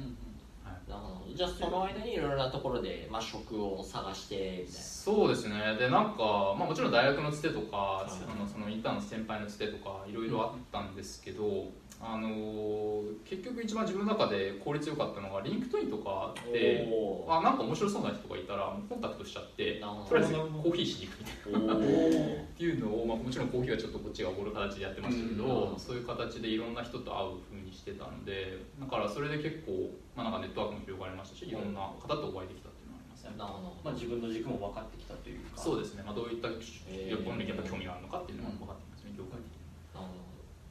[0.64, 1.36] なるほど。
[1.36, 4.36] じゃあその間にいろいろなところで、まあ、職を探して
[4.68, 5.56] みたいそうですね。
[5.80, 8.12] でなんか、まあ、もちろん大学のつてとか、い。
[8.32, 11.66] あのそのインターンの先輩のつてとかいろいろあったんですけど、
[12.04, 12.92] あのー
[13.32, 20.10] 結局一番自分の中で効率よかったのがリンクトインとかなでおあなんか面白そうな人がいたらコンタクトしちゃってなるほど。
[20.10, 21.80] とりあえずコーヒーしに行くみたいな。
[21.80, 21.80] っ
[22.60, 33.32] ていうのを、まあ、もちろんコーヒーはちょっとこっちがおごる形でやってましたけど、うんそういう形でいろんな人と会うふうにしてたのでだからそれで結構、まあ、なんかネットワークも広がりましたしいろんな方とお会いできたっていうのはありますね。
[33.40, 35.56] なるほど、まあ自分の軸も分かってきたというか。
[35.56, 36.52] そうですね、まあ、どういった
[36.92, 37.16] えー。
[37.16, 39.64] 領域にやっぱ興味があるのかっていうのが分かってますね、業界的に。
[39.96, 40.12] なる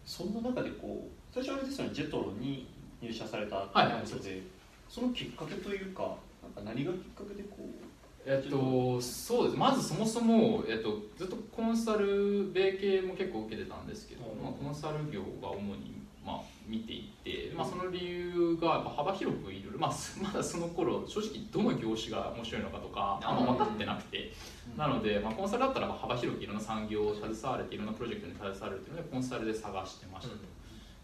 [0.05, 2.66] そんな中でこう最初あれですよねジェトロに
[3.01, 3.87] 入社されたとい。
[3.87, 4.43] うことで、
[4.88, 7.90] そのきっかけというかなんか何がきっかけでこう
[8.27, 9.57] えっと、そうです。
[9.57, 14.43] まずそもそも、えっと、ずっとコンサル米系も結構受けてたんですけど、うん。
[14.43, 24.33] まあ、コンサル業が主に、まあ、見ていて、まあ、その理由がやっぱ幅広くいろいろ、まあ、す まだその頃正直どの業種が面白いのかとかあんま分かってなくて、
[24.77, 30.35] なので、まあ、コンサルだったらまあ幅広くいろんな産業を携われていろんなプロジェクトに携われるというのでコンサルで探してました。
[30.35, 30.60] と。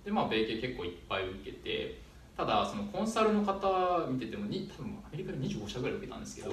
[0.06, 1.98] でまあ米系結構いっぱい受けて
[2.36, 6.52] ただそのコンサルの方見ててもに多分アメリカで25社ぐらい受けたんですけど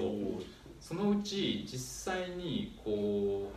[0.81, 3.51] そのうち実際にこ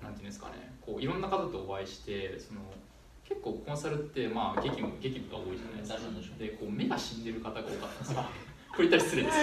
[0.00, 2.60] うなんていうんですかねこういろんな方とお会いしてその
[3.28, 6.38] 結構コンサルってまあ激務激務が多いじゃないですか。
[6.38, 8.22] でこう目が死んでる方が多かったんですよ。
[8.72, 9.38] これ言ったら失礼です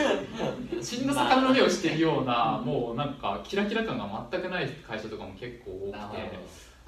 [0.67, 0.83] けど。
[0.83, 6.39] 死んだ魚の目をしてるようなもうなんかキラキラ感が全くない会社とかも結構多くて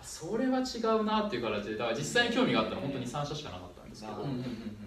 [0.04, 4.26] それは違うなっていう形でだから実際に興味があったのは本当に3社しかなかったんですけど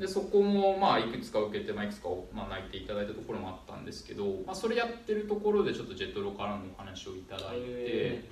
[0.00, 8.24] でそこもまあいくつか受けて、まあ、いくつかまあ泣いていただいたところもあったんですけど、まあ、それやってるところでちょっとジェットロからのお話をいただいてへ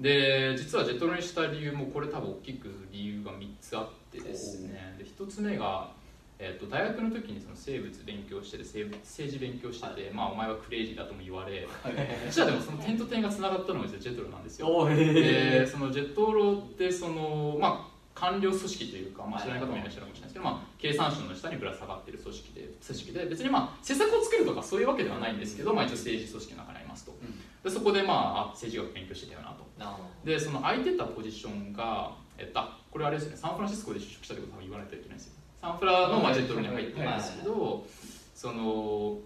[0.00, 4.96] で実はジェットロにした理由もこれ多分大きく理由が3つあってですね。
[4.98, 5.90] で1つ目が、
[6.42, 11.68] えー、と大学の時にその生物勉強してて生物政治勉強してて、まあ、お前はクレイジーだとも言われ
[12.26, 14.88] 実はでもその点と点がつながったのが実はジェットロなんですよ。
[14.88, 27.12] でそのジェットロってそのまあ官僚組織というか、まあ、知らない方もいらっしゃるかもしれないですけど、まあ、経産省の下にぶら下がっている組織で組織で別にまあ施策を作るとかそういうわけではないんですけど、まあ、一応政治組織の中にありますと。
[27.62, 29.68] でそこでまああ政治学勉強してたよなと。
[30.24, 37.84] でその空いてたポジションが、えっと、あこれあれですねサンフランシスコで就職したってことは言わないといけないですよサンフラのまあジェットロに入ってるんですけど
[38.34, 39.18] その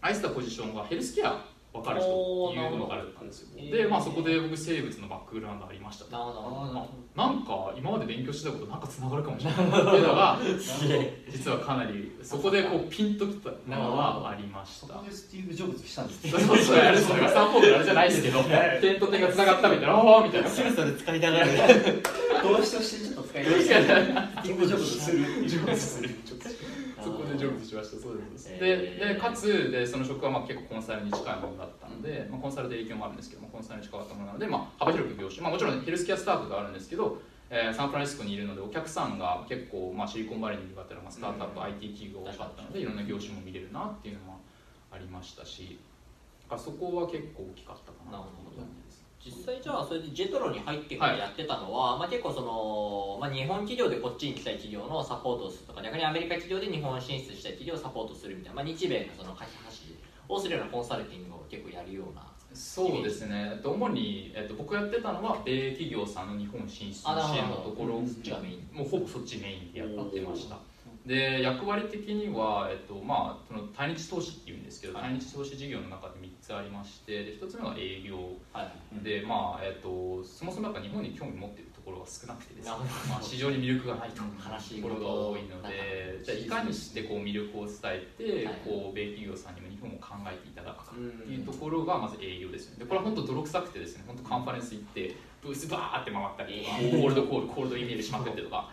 [0.00, 3.48] 空いてたポジションがヘルスケア分かる人っていうのがあったんですよ。
[3.70, 6.10] で、まあ、そこで僕生物のバックグラウンドありましたと。
[6.10, 6.80] どなるほど。
[6.80, 10.38] あなんか今まで勉強してたことなんかつながるかもしれないっていうのが
[11.30, 14.86] 実はかなりそこでこうピンときたのはありました。
[14.86, 18.42] そこでスティーブ・ジョブズしたんですそうそうそうあれですよスタンフォードじゃないですけど
[18.80, 21.50] 点と点がつながったみたいな おーみたいなそれ使いたがる
[22.42, 26.10] 動詞としてちょっと使いたいスティーブ・ジョブズするジョブズする
[27.02, 29.14] そこでジョブズしましたそうですでえー。
[29.14, 37.01] でかつでその職はまあ結構コンサルに近いものだったので、まあ、コンサルで影響もあるんですけどもコンサルに近かったものなので、まあ、幅広く業種、まあ、もちろんヘルスケアスタートがあるんですけど、
[37.50, 44.40] えーサンフランシスコにいるのでお客さんが結構、まあ、シリコンバレーにいる方はまあスタートアップ、IT 企業が多かったのでいろんな業種も見れるなっていうのも
[44.90, 45.78] ありましたし
[46.48, 48.18] あそこは結構大きかったかな。
[48.18, 59.52] という感じです実際じゃあそれでジェトロに入ってからやってたのは、まあ、結構その、まあ、日本企業でこっちに来たい企業のサポートをするとか逆にアメリカ企業で日本進出したい企業をサポートするみたいな、まあ、日米のその架け
[60.28, 68.00] 橋をするようなコンサルティングを結構やるようなそうですね、えっと主に、えっと、僕がやってたのは米企業さんの日本進出支援のところ
[68.72, 70.58] もうほぼそっちメインでやってました。
[71.06, 75.02] で役割的には、えっとまあ、その対日投資っていうんですけど、はい。
[75.04, 78.16] 対日投資事業の中で3つありましてで1つ目が営業。
[78.52, 79.04] はい。
[79.04, 82.70] で、まあえっと、そもそもやっぱ日本に興味持っているところが少なくてですね。
[83.10, 88.54] まあ、市場に魅力がないところが多いのでじゃあいかにしてこう魅力を伝えて、はい。
[88.64, 92.84] こう米企業さんにも日本を考えていただくかうんっていうところがまず営業ですよね。
[92.84, 98.70] でこれは本当泥臭くてですね本当カンファレンス行ってブースバーって回ったりとかコールドコールコールドイメールしまくってとか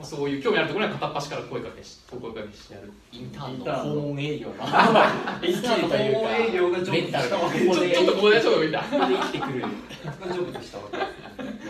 [0.00, 2.90] もうそういう興味あるところには片っ端から声かけし声かけしてやる。
[3.12, 4.54] インターンの訪問営業の。
[4.54, 9.60] インターンの訪問 営業がジョブとしたわけちょちょっとここでちょっと見たここで生きてくる。
[9.60, 10.98] がジョブとしたわけ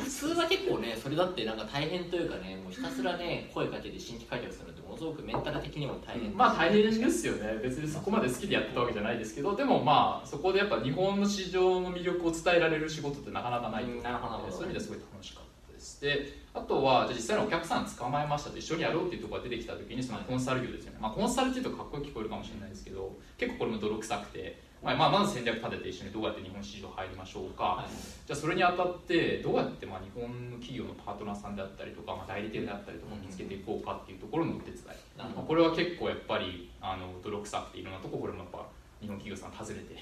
[0.05, 6.37] 普通は結構ねそれだってなんか大変というかねもうひたすらね声かけて新規開拓するのってものすごくメンタル的にも大変。
[6.37, 7.59] まあ大変ですよね。
[7.61, 14.57] 別にそこまで好きでやってたわけじゃないですけどでもまあそこでやっぱ日本の市場の魅力を伝えられる仕事ってなかなかないと思ううんなるほどなるほど。
[14.57, 16.01] そういう意味ではすごい楽しかったです。
[16.01, 27.93] であとはじゃあ実際のお客さん捕まえましたと一緒にやろうっていうところが出てきた時にそのコンサル業ですよね、まあ、コンサルっていうとかっこよく聞こえるかもしれないですけど結構これも泥臭くて、まあ、まあまず戦略立てて一緒にどうやって日本市場入りましょうか、はい。
[28.27, 34.85] じゃあそれにあたってどうやってまあ日本の企業のパートナーさんであったりとか、まあ、代理店であったりとかを見つけていこうかっていうところのお手伝い、
[35.17, 38.67] まあ、これは結構やっぱりあの泥臭くていろんなとここれもやっぱ
[39.01, 39.97] 日本企業さん訪ねて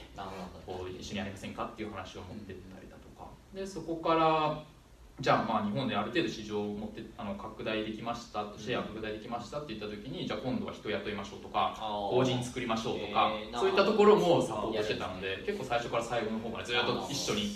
[0.64, 3.28] こう一緒にやりませんかっていう話を持ってったりだとか。
[3.54, 4.62] でそこから
[5.20, 17.50] じゃあまあ日本である程度市場を持ってあの拡大できましたシェア拡大できましたって言った時にじゃあ今度は人雇いましょうとか法人作りましょうとかえーそういったところもサポートしてたので結構最初から最後の方までずっと一緒に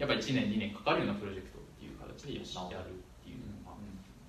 [0.00, 3.76] やっぱり1年2年かかるようなプロジェクトっていう形でやるっていうのが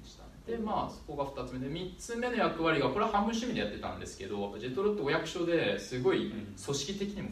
[0.04, 0.30] でしたね。
[0.46, 7.30] でまあそこが2つ目で3つ目の役割がこれは半分趣味でやってたんですけどジェトロってお役所ですごい組織的にも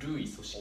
[0.00, 0.58] 古い組織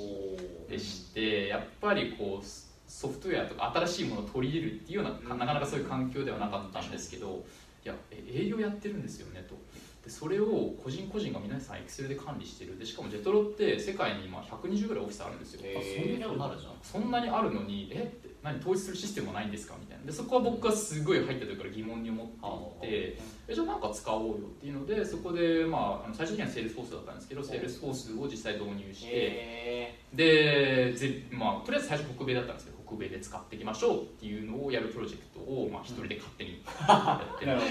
[0.68, 2.46] おでしてやっぱりこう
[2.90, 7.46] ソフトウェアとか新しいものを取り入れるっていうようななかなかそういう環境ではなかったんですけど
[7.86, 9.56] いやえ営業やってるんですよねと。
[10.04, 12.78] でそれを個人個人が皆さんエクセルで管理してる。
[12.80, 16.74] でしかもジェトロって世界に今120ぐらいオフィスあるんですよ、えー、そんなのあるじゃん。
[16.82, 19.76] そんなにあるのにえって何統一するシステムはないんですか？
[19.80, 20.06] みたいな。
[20.06, 37.62] でそこは僕がすごい入った時から疑問に思っていてえじゃあなんか使おうよっていうのでそこで、まあ、最終的にはセールスフォースだったんですけどセールスフォースを実際導入して、えでぜ、まあ、とりあえず最初北米だったんですけど北米で使っていきましょうっていうのをやるプロジェクトを、まあ、一人で勝手にやって なる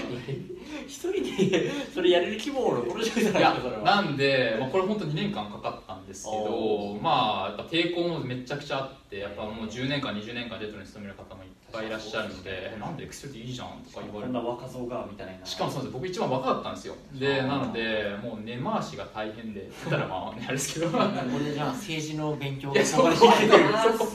[0.87, 1.11] 一人
[1.49, 14.33] でそれやれる規模のプロジェクトないですかなんで、まあ、これ本当2年間かかったんですけどおまあやっぱ抵抗もめちゃくちゃあってやっぱもう10年間20年間ジェトロに勤める方もいっぱいいらっしゃるので「えなんでエクセルでいいじゃん」とか言われて。
[14.33, 15.45] こんな若造がみたいな。
[15.45, 15.93] しかもそうです。
[15.93, 16.95] 僕一番若かったんですよ。
[17.13, 20.87] でなのでもう根回しが大変で たらまああれですけど。
[20.87, 20.97] いこ
[21.45, 23.63] れじゃあ政治の勉強がやそこここに出て
[23.97, 24.05] そ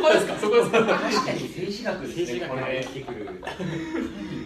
[0.00, 0.38] こですか？
[0.38, 0.78] そこですか？
[0.80, 2.40] 確かに政治学ですね。
[2.48, 3.44] これ生きてくる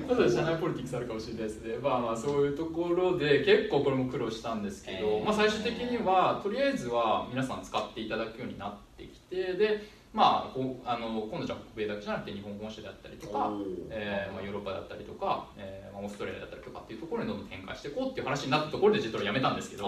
[0.09, 9.83] まずは社内ポリティクスあるかもしれないですね、まあ、まあそういうところで結構これも苦労したんですけど、えーまあ、最終的にはとりあえずは皆さん使っていただくようになってきてで、
[10.17, 13.53] まあ、あの今度じゃあ北米だけじゃなくて日本本社であったりとか、
[13.91, 19.85] えーまあ、ヨーロッパだったりとか、えーまあ、オーストラリアだったりとかっていうところにどんどん展開していこうっていう話になったところでジェトロ辞めたんですけど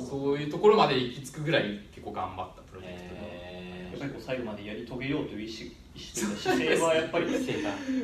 [0.00, 3.20] そういうところまで行き着くぐらい結構頑張ったプロジェクトで。
[3.20, 3.50] え
[3.90, 7.26] やっぱりこう最後までやり遂げようという意思姿勢はやっぱり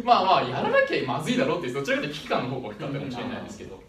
[0.04, 3.80] まあまあやらなきゃまずいだろうっていうどちらかというと危機感の方が大きかったかもしれないですけど、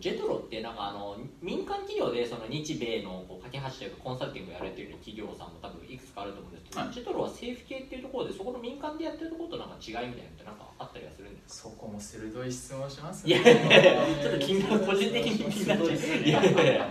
[0.00, 6.92] ジェトロってなんかあの民間企業でその日米のこう架け橋というかコンサルティングをやられている企業さんも多分いくつかあると思うんですけど、はい。
[6.92, 11.70] ジェトロは政府系っていうところでそこの民間でやってるところとなんか違いみたいなのってなんかあったりはするんですか？
[11.70, 16.88] そこも鋭い質問しますいやいやいやちょっと気になる個人的に気になっちゃういやいやいや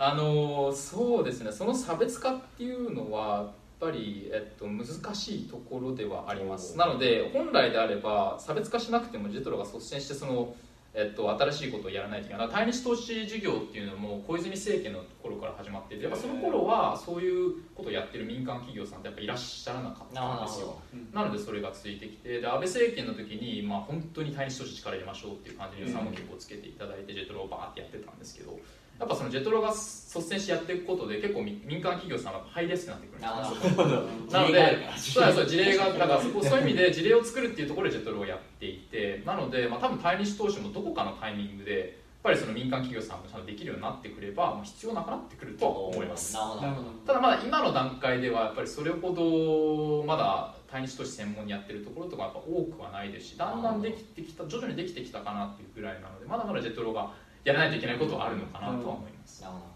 [0.00, 1.50] あのそうですね。
[1.50, 6.76] その差別化っていうのはやっぱり、えっと、難しいところではあります。
[6.76, 10.54] なので本来であれば差別化しなくてもジェトロが率先してその、
[11.00, 12.48] えっと、新しいことをやらないといけない。
[12.48, 20.76] 対日投資事業っていうのも小泉政権の頃から始まっていてやっぱその頃はそういうことをやってる民間企業さんってやっぱいらっしゃらなかったんですよ。
[21.12, 28.58] なのでそれが続いてきてで安倍政権の時に、まあ、本当に対日投資力入れましょうっていう感じに予算も結構つけていただいてジェトロをバーってやってたんですけど
[28.98, 35.22] やっぱそのジェトロが率先してやっていくことで結構民民間企業さんが入りやすくなってくるなのでそう。
[35.22, 36.20] なんですよ事例がだから。
[36.20, 41.86] そこそういう意味で事例を作るっていうところでジェトロをやっていてなので、まあ、多分対日投資もどこかのタイミングでやっ
[42.24, 46.34] ぱりその民間企業さんもちゃんとできるようになってくればもう必要なくなってくるとは思います。
[46.34, 46.62] なるほど。
[46.62, 57.12] なるほどただまだ今の段階ではやっぱりそれほどまだ対日投資専門にやってるところとかやっぱ多くはないですしだんだんできてきた徐々にできてきたかなっていうぐらいなのでまだまだジェトロが
[57.48, 59.40] やらないといけないことはあるのかなとは思います。
[59.42, 59.68] なるほど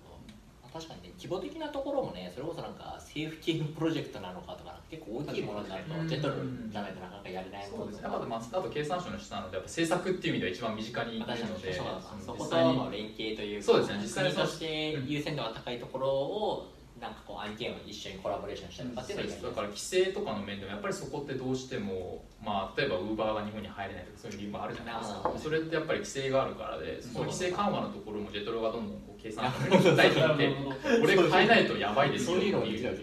[0.72, 6.08] 確かにね規模的なところもねそれこそなんか政府系のプロジェクトなのかとか結構大きいものになるとうん。
[6.08, 6.35] ジェトロ
[6.68, 7.85] じゃないとなかなかやれないものとか。
[7.85, 8.08] そうですね、
[8.52, 25.32] あと、経産省の下なのでやっぱ政策っていう意味では一番身近にいるのでそこと実際にの連携というかそうですね実際として優先度が高いところをなんかこう案件を一緒にコラボレーションしたりとかっていうのだから規制とかの面でもやっぱりそこってどうしても、まあ、例えばウーバーが日本に入れないとかそういう理由もあるじゃないですか。
[25.36, 30.56] それってやっぱり規制があるからでその規制緩和のところもジェトロがどんどんこう計算していて
[31.02, 32.96] 俺が 変えないとやばいですよそういうのをっていう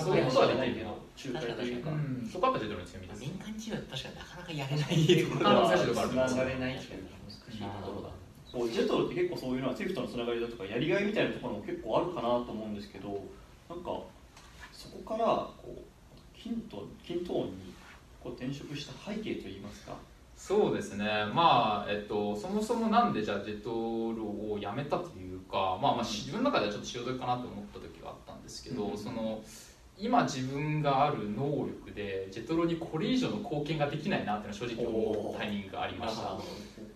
[0.00, 0.16] そう。
[0.16, 0.96] いうことはできるけど
[1.28, 2.28] 仲介というかうん。
[2.32, 4.88] そこはやっぱジェトロの強みです民間企業って確かになかなかやれない。
[4.88, 8.19] とこいっていうのが難しいと
[8.52, 13.08] こうジェトロって結構そういうのはセフとのつながりだとかやりがいみたいなところも結構あるかなと思うんですけど
[13.68, 14.00] なんか
[14.72, 15.90] そこからこう
[16.36, 17.74] キントンキントーンに
[18.22, 19.94] こう転職した背景といいますか。
[20.36, 21.04] そうですね。
[21.34, 28.98] まあえっとそもそもなんでじゃあジェトロを辞めたというかまあまあ自分の中ではちょっと潮時かなと思った時があったんですけど、うん。
[28.98, 29.42] その
[29.98, 36.38] 今自分がある能力でジェトロにこれ以上の貢献ができないなっていうのは正直思うタイミングがありました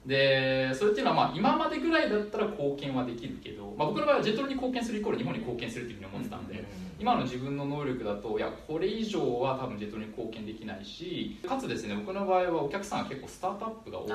[0.07, 6.65] でそれっていうのはまあ今までぐらいだったら貢献はできるけど、まあ、僕の場合はジェトロに貢献するイコール日本に貢献するっていうふうに思ってたんで、
[6.99, 14.13] 今の自分の能力だといやこれ以上は多分ジェトロに貢献できないしかつですね僕の場合はお客さんが結構スタートアップが多くて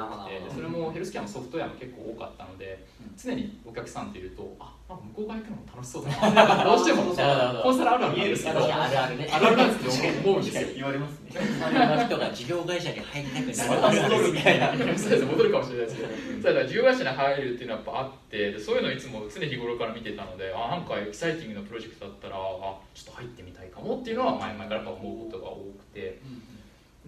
[0.54, 3.18] それもヘルスケアもソフトウェアも結構多かったのでうん。
[3.18, 6.64] 常にお客さんっているとあ向こう側行くのも楽しそうだな。
[6.66, 9.30] どうしてもコンサルあるあるなんですけどあるあるね。
[9.32, 11.32] あるあるなんですけど思うんですよ言われますね。
[11.32, 14.02] その人が事業会社に入りたくなる。
[14.02, 14.68] 戻るみたいな。
[14.98, 16.54] そうです戻るかもしれないですけど。
[16.54, 22.40] ただ事業会社に入るっていうのはやっぱあってでそういうのをいつも常日頃から見てたのであなんかエキサイティングなプロジェクトだったらあ
[22.94, 26.20] ちょっと入ってみたいかもっていうのは前々からやっぱ思うことが多くて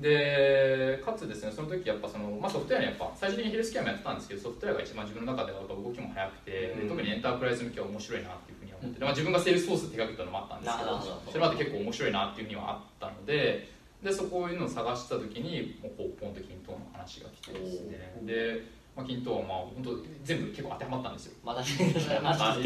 [0.02, 6.89] でかつですねその時やっぱその、まあ、ソフトウェアにやっぱ最終的にヘルスケアもやってたんですけどソフトウェアが一番自分の中ではやっぱ動きも速くて、でうん。
[6.89, 13.70] 特にエンタープライズ向けは面白いなっていうふうには思ってて、まあ、自分がセールスフォース手掛けたのもあったんですけどそれまで結構面白いなっていうふうにはあったので
[14.02, 18.18] でそこいうのを探した時にもうこうポンと均等の話が来てですね。
[18.26, 18.66] で、
[18.97, 19.91] まあ、均等はまあ本当
[20.24, 21.38] 全部結構当てはまったんですよ。
[21.45, 22.16] まあ確当て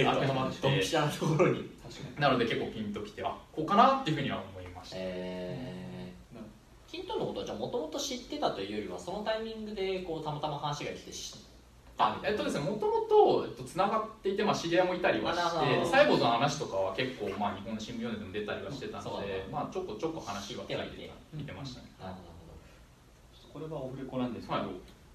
[0.05, 1.75] はまってドンピシャなところに。
[2.17, 5.84] なので結構ピンときてあこうかなっていうふうには思いました、えー、
[6.95, 11.39] キントのことはじゃあもともと知ってたというよりはそのタイミングでこうたまたま話が来て知っ
[11.97, 12.31] たみたいな。
[12.31, 21.87] えっとですね、もともとつながっていて、まあ、知り合いもいたりはして、サイボーズの話とかは結構、まあ、日本の新聞読んでも出たりはしてたので、まあ、ちょこちょこ話は聞いて見てましたね。
[21.99, 22.13] なる
[23.51, 24.69] これはオフレコなんですけど、はい。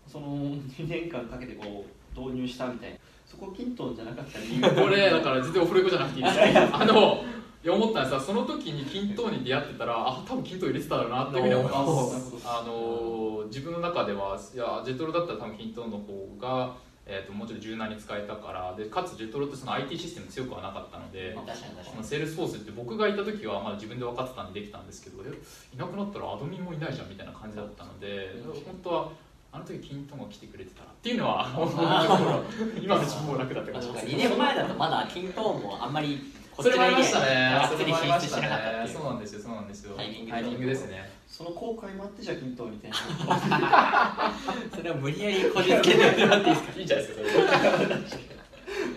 [0.07, 1.85] その2年間かけてこ
[2.17, 4.63] う導入したみたいなそこキントーンじゃなかった理由。
[4.75, 6.39] これ、だから全然オフレコじゃなくていいです。
[6.75, 7.23] あの、
[7.63, 12.35] いや思ったんですが、その時にキントーンに出会ってたら、あ、多分キントーン入れてただろうなっていうふうに思いあます。
[12.47, 22.05] あの自分の中ではいやジェトロだったら多分キントーンの方が、えー、ともうちょっと柔軟に使えたからでかつジェトロってその IT システム強くはなかったのでほど確かに確かに。
[22.05, 25.29] セールスフォースって僕がいた時はまだ自分で分かってたんでできたんですけどえ
[25.75, 29.11] いなくなったらアドミンもいないじゃんみたいな感じだったので本当は
[29.53, 31.51] あの時均等が来てくれてたらっていうのは
[32.81, 37.27] 今の自分も楽だったかもしれない2年前だとまだキントーンもあんまりそれもありましたね。
[37.71, 38.89] それもありましたっていう。
[38.95, 39.97] そうなんですよそうなんですよ。
[39.97, 41.11] タイミングタイミングですね。
[41.27, 43.09] その後悔もあってじゃあキントンに転職。
[44.77, 46.79] それを無理やりこじつけてもらっていいですか？
[46.79, 47.29] いいんじゃないですか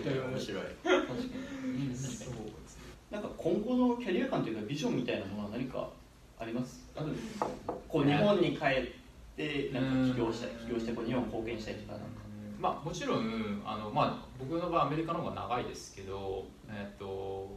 [0.02, 0.20] それ。
[0.20, 0.62] 面白い。
[0.82, 1.14] 確か
[1.64, 1.86] にい。
[1.86, 1.88] い。
[1.90, 2.36] ですね
[3.10, 4.52] なんか今後のキャリア感とい。
[4.52, 5.20] うかビジョンみたい。
[5.20, 5.88] なものは何か
[6.38, 7.46] ありますあるんですか
[7.88, 8.86] こう日本に帰っ
[9.36, 10.50] てなんか起業したい。
[10.66, 11.74] 起業してこう日本貢献したい。
[11.74, 12.06] とかなんか
[12.64, 17.50] まあもちろんあの、まあ、僕の場合アメリカの方が長いですけど、えっと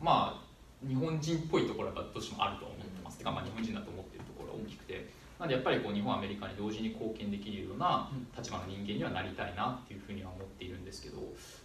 [0.00, 5.26] まあ日本人っぽいところがどうしてもあると思ってます、てかまあ日本人だと思ってるところが大きくて。
[5.38, 11.18] なんでやっぱりこう日本アメリカに同時に貢献できるような立場の人間にはなりたいなっていうふうには思っているんですけど、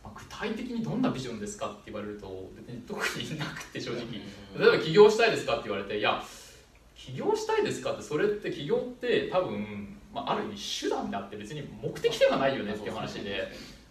[0.04, 4.04] まあ、具体的にどんなビジョンですかって言われると別に特になくて正直。
[4.60, 6.22] 例えば起業したいですかって言われていや
[6.96, 13.48] 起業したいですかってそれって起業って多分、まあ、ある意味手段であって別に目的ではないよねっていう話で。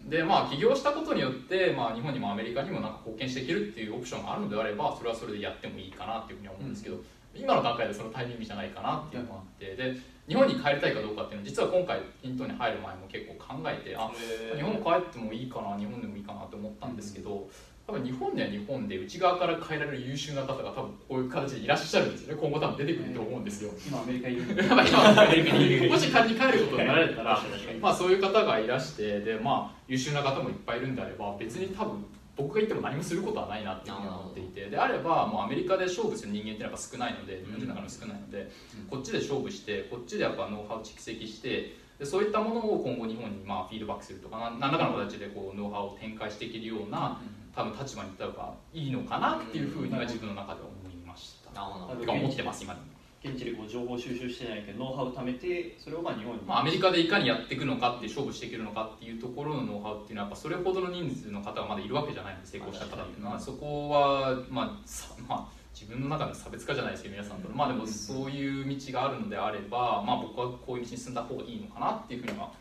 [0.09, 6.97] でまあ起業したことによって、まあ、日本にもアメリカにもなんか貢献していけるっていうオプションがあるのであればそれはそれでやってもいいかなっていうふうには思うんですけど、
[7.35, 9.95] 今の段階でそのタイミングじゃないかなっていうのがあってで
[10.27, 14.11] 日本に帰りたいかどうかっていうのは実は今回ヒントに入る前も結構考えてあ
[14.55, 17.47] 日本帰ってもいいかな日本でもいいかなと思ったんですけど、
[17.91, 22.39] 多分日本では日本で内側から変えられる優秀な方が多分こういう形でいらっしゃるんですよね。
[22.41, 23.71] 今後多分出てくると思うんですよ。
[23.85, 27.43] 今アメリカにいる もし仮に帰ることになられたら
[27.81, 32.05] まあそういう方がいらしてでまあ優秀な方もいっぱいいるんであれば別に多分
[32.37, 34.69] 僕が言っても何もすることはないなっていうふうに思っていて。
[34.69, 38.49] であればもうアメリカで勝負する人間ってやっぱ少ないので日本人の中でも少ないので
[38.89, 47.21] こっちで勝負してこっちでやっぱノウハウ蓄積してでそういったものを今後日本にまあフィードバックするとかな何らかの形でこうノウハウを展開していけるような
[47.55, 51.51] 多分立場にいった方がいいのかなっていうふうには自分の中では思いました。
[51.59, 51.99] なるほど。
[51.99, 52.75] てか思ってます今
[53.23, 72.51] 現地でこう情報収集してないけどノウハウを貯めてそれをまあ日本に、まあ、アメリカでいかにやっていくのかって勝負していけるのかっていうところのノウハウっていうのはやっぱそれほどの人数の方がまだいるわけじゃないので成功した方っていうのはそこは、まあさまあ、自分の中の差別化じゃないですけど皆さんとのまあでもそういう道があるのであれば、まあ、僕はこういう道に進んだ方がいいのかなっていうふうには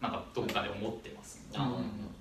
[0.00, 1.76] なんかどっかで思ってます、なるほど。
[1.76, 2.19] うん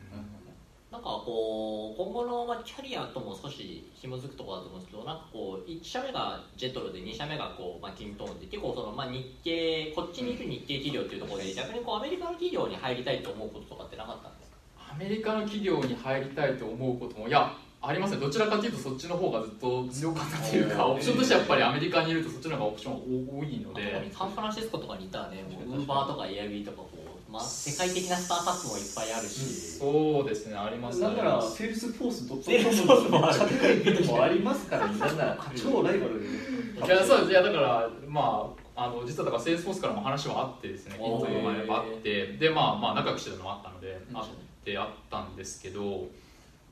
[0.91, 14.57] ななんかこう今後のまあキャリアとも少し紐づくところだと思うんですけどなんかこう1社目がジェトロで2社目がこう、まあ、キントーンで結構その、まあ、日系こっちにいる日系企業っていうところで逆にこうアメリカの企業に入りたいと思うこととかってなかったんですか？
[14.91, 22.93] アメリカの企業に入りたいと思うこともいやありますねどちらかというとそっちの方がずっと強かったというかオプションとしてはやっぱりアメリカにいるとそっちの方がオプション
[23.27, 24.11] が多いので。
[24.11, 26.98] サンフランシスコとかにいたらねもうウーバーとかエアビーとかこう、
[27.31, 31.07] まあ、世界的なスタートアップもいっぱいあるし、そうですねありますね。
[31.07, 37.31] なんならセールスフォースドットセールスフォースもありますからねなんなら超ライバルでいやそうです。
[37.31, 42.27] いやだからまああの実はだからセールスフォースからも話はあってですねおーヒントがやっぱあって。
[42.33, 44.17] でまあまあ仲良くしてたのもあったので、うん。
[44.17, 44.25] あっ
[44.65, 46.07] てあったんですけど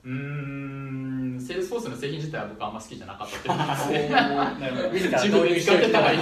[0.06, 3.48] うーんセールスフォースの製品自体は僕あんま好きじゃなかったって
[3.96, 4.90] いうかなるほど。
[4.98, 6.20] 自分で使ってたらいい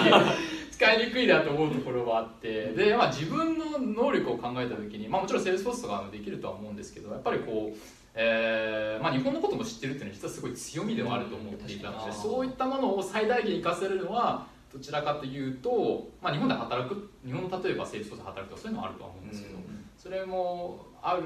[0.76, 7.78] 使いにくいなと思うところはあってで、まあ、自分の能力を考えた時に、まあ、もちろんセールスフォースとかもできるとは思うんですけどやっぱりこう、
[8.14, 19.56] えーまあ、日本のことも知ってるっていうのは実はすごい強みではあると思っていたので、うんそういったものを最大限活かせるのはどちらかというと、まあ、日本で働く日本の例えばセールスフォースで働くとかそういうのはあるとは思うんですけど、
[19.98, 21.24] それもある、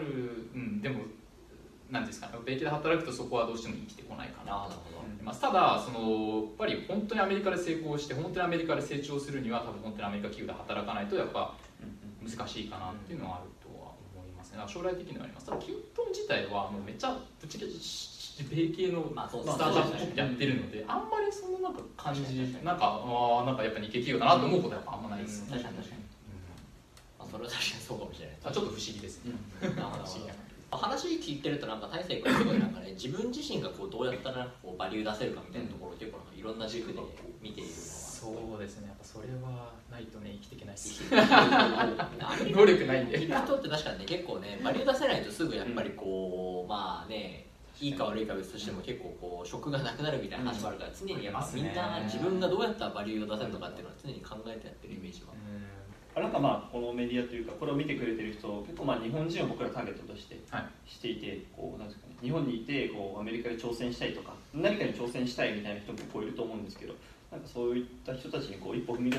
[0.53, 0.99] うん、でも
[1.91, 4.77] 何ですかね米系で働くとそこはどうしても生きてこないかなと。
[4.77, 5.99] 思いますただその
[6.37, 11.53] やっぱり本当にアメリカで成功して本当にアメリカで成長するには多分本当にアメリカ企業で働かないとやっぱ
[12.21, 14.63] 難しいかなっていうのはあるとは思いますね。
[14.67, 15.45] 将来的にはあります。
[15.47, 22.23] ただキントン自体はもうめっちゃぶっちゃけ米系のスタートアップやってるので、あんまりそのなんか感じ
[22.63, 26.01] なんかあーなんかやっぱ日系企業だなと思うことはやっぱあんまないですね、確かに確かに、
[27.19, 28.35] まあ、それは確かにそうかもしれない。
[28.45, 30.33] あちょっと不思議ですね、なるほど不思議な
[30.77, 36.99] 話聞いてるとなんか大成君すごいなんかね自分自身がこうどうやったらこうバリュー出せるかみたいなところを結構なんかいろんな軸で
[37.41, 37.69] 見ている
[38.19, 38.87] そうですね。
[38.87, 41.81] やっぱそれはないとね生きていけないですのが
[42.31, 43.19] アメリカ能力ないんで。
[43.19, 47.49] 聞く人って確かにね結構ねバリュー出せないとすぐやっぱりこう、まあね
[47.81, 55.33] いいか悪いか別としても結構こう職がなくなるみたいな話もあるから常にやっぱみんな自分がどうやったらバリューを出せるのかっていうのは常に考えてやってるイメージは
[56.19, 60.65] あなんかまあこのメディアというかこれを見てくれてる人結構まあ日本人を僕らターゲットとしてはい。
[60.85, 66.93] していてこうなんですかね日本にいてこうアメリカで挑戦したいとか何かに挑戦したいみたいな人も結構いると思うんですけど
[67.31, 69.17] なんかそういった人たちにこう一歩踏み出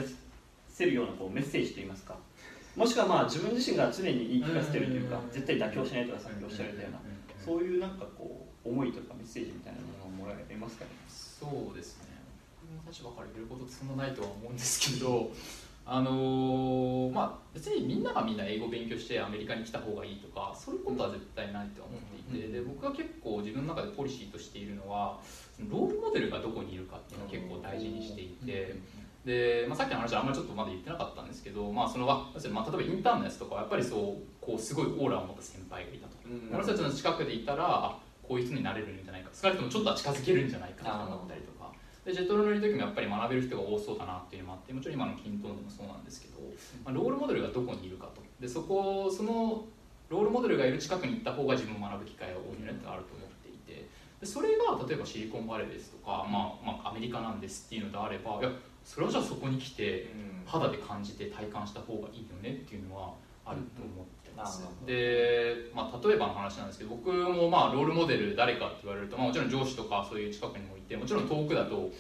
[0.69, 2.17] せるようなこうメッセージといいますか
[2.77, 6.99] もしくはまあ自分自身が常に言い聞かせてるというか絶対妥協しないとかさっきおっしゃられたような
[7.45, 9.87] そういうなんかこう思いとかメッセージみたいなも
[10.19, 10.91] のをもらえますかね。
[11.09, 12.07] そうですね。
[12.61, 15.31] 僕の立場から言えることそんなないとは思うんですけど
[15.87, 25.19] あのーまあ別にみんながみんな英語を勉強してアメリカに来た方がいいとかそういうことは絶対ないとは思っていて、で僕は結構自分の中でポリシーとしているのは
[25.59, 28.77] ロールモデルがどこにいるかっていうのを結構大事にしていて。
[29.25, 36.17] で、まあ、さっきの話はあんまりちょっとまだ言ってなかったんですけど、まあそのまあ、例えばインターンのやつとかはやっぱりそうこうすごいオーラを持った先輩がいたと、
[36.51, 41.50] この人たちの近くでいたらあこういう人になれるんじゃないか少なくともちょっとは近づけるんじゃないかとか思ったりとか
[42.05, 46.41] でジェットロのいる時もやっぱり学べる人が多そうだなっていうのもあってもちろん今のキントーンでもそうなんですけど、
[46.85, 48.23] まあ、ロールモデルがどこにいるかと。
[48.41, 49.65] でそこその
[50.09, 53.87] ロールモデルがいる近くに行った方が自分も学ぶ機会が多いよねってあると思っていて。
[54.21, 58.51] でそれが例えばシリコンバレーですとか、まあまあ、アメリカなんですっていうのであればいや
[58.85, 60.09] それはじゃあそこに来て
[60.45, 63.15] 肌で感じて体感した方がいいよねっていうのは
[63.47, 64.20] あると思って
[64.87, 71.91] で、まあ、例えばの話なんですけど僕もまあロールモデル誰かって言われると、まあ、もちろん上司とかそういう近くにもいてもちろん遠くだと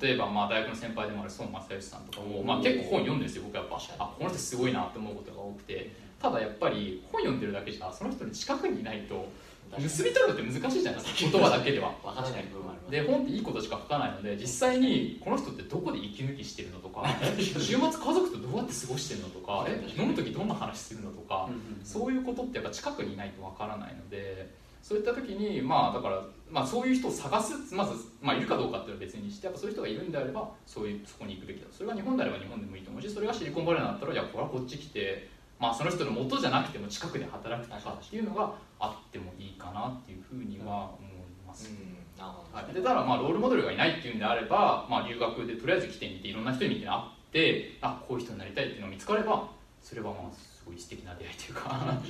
[0.00, 4.04] 例えばまあ大学の先輩でもある孫正義さんとかも、まあ、結構本読んでるんですよ僕はやっぱ。
[4.04, 6.06] あこの人すごいなって思うことが多くて。
[6.20, 9.28] ただやっぱり本読んでるだけじゃその人に近くにいないと
[9.70, 17.04] 盗み取るのって難しいじゃないですか言葉だけでは分からない部分もありますで本っていいことしか書かないので実際にこの人ってどこで息抜きしてるのとか
[17.36, 21.48] 週末家族とどうやって過ごしてるのとかえ飲む時どんな話するのとか
[21.84, 24.54] そういうことってやっぱ近くにいないとわからないので
[24.86, 31.66] そういった時にまあだから、まあ、そういう人を探すまず、まあ、いるかどうかっていうのは別にしてやっぱそういう人がいるんであればそういうそこに行くべきだ。
[31.72, 41.70] それが日本であれば日本でもいいと思うしそれがシリコンバレーだったらいやこれはこっち来て、まあ、その人の元じゃなくても近くで働くとかっていうのがあってもいいかなっていうふうには思います。
[41.70, 42.56] うんなるほど。
[42.56, 47.00] はい、でただまあロールモデルがいないっていうんであれば、まあ、留学でとりあえず来てみていろんな人に見て会っ
[47.32, 49.48] てあこういう人になりたいっていうのが見つかれば
[49.82, 52.00] それはまあすごい素敵な出会いというか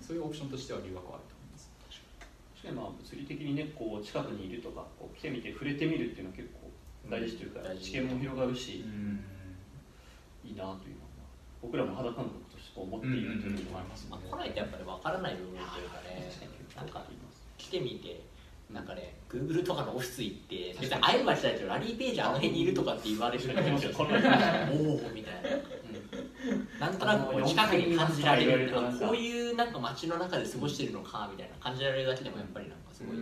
[0.00, 1.70] そういうオプションとしては留学はあると思います。
[2.54, 6.70] 確かにまあ物理的にねこう近くにいるとかこう来てみて触れてみるっていうのは結構
[7.08, 9.24] 大事というか、知見も広がるし、うん。
[10.44, 11.10] いいなというのは。
[11.62, 12.49] 僕らも肌感覚
[12.80, 14.22] としてこう持っているというのもありますまね。
[14.30, 16.32] あ、来ないとやっぱり分からない部分というかね
[16.76, 17.04] なんか
[17.58, 18.24] 来てみて
[18.72, 25.34] なんかね Google とかのオフィス行って別に会えばしたいけどラリー・ページあの辺にいるとかって言われる人がいますよこの辺おおみたい
[26.78, 33.16] な、なんとなく近くに感じられるこういうなんか街の中で過ごしてるのかみたいな感じられるだけでもやっぱりなんかすごい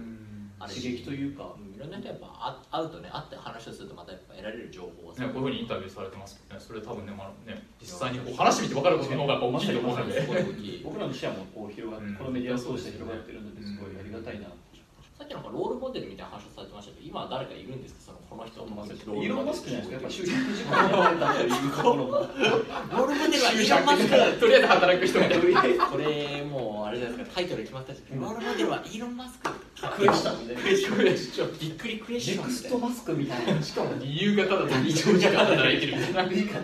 [0.66, 1.54] 刺し激というか。
[1.56, 12.16] うんいろんな人やっぱあ会うとね会って話をするとまたやっぱ得られる情報はね、こういうふうにインタビューされてますけどね、それ多分ね、まあね実際にこう話してみて分かることの方がやっぱ大きいと思うので、僕らの視野もこう広がって、うん。
[12.18, 18.10] このメディアを通して広がってるのですごいありがたいな、さっきなんかロールモデルみたいな話をされてましたけど今は誰かいるんですか？
[18.10, 24.10] そのこの人のイーロン・マスクじゃないですかやっぱ就職ロールモデルはイーロン・マスク
[24.42, 25.38] とりあえず働く人みたい
[25.78, 25.86] な。
[25.86, 27.36] これもうあれじゃないですか。
[27.36, 29.50] タイトル決まったしロールモデルはイーロン・マスク
[29.96, 30.76] クエスチョンでクエ
[31.16, 36.28] スチョンびっくりクエスチネクョンみたいなストマスクみたいなしかも理由がただと異常時間働いてるみたいな。
[36.28, 36.60] 手が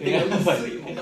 [0.00, 0.96] 手が薄いもん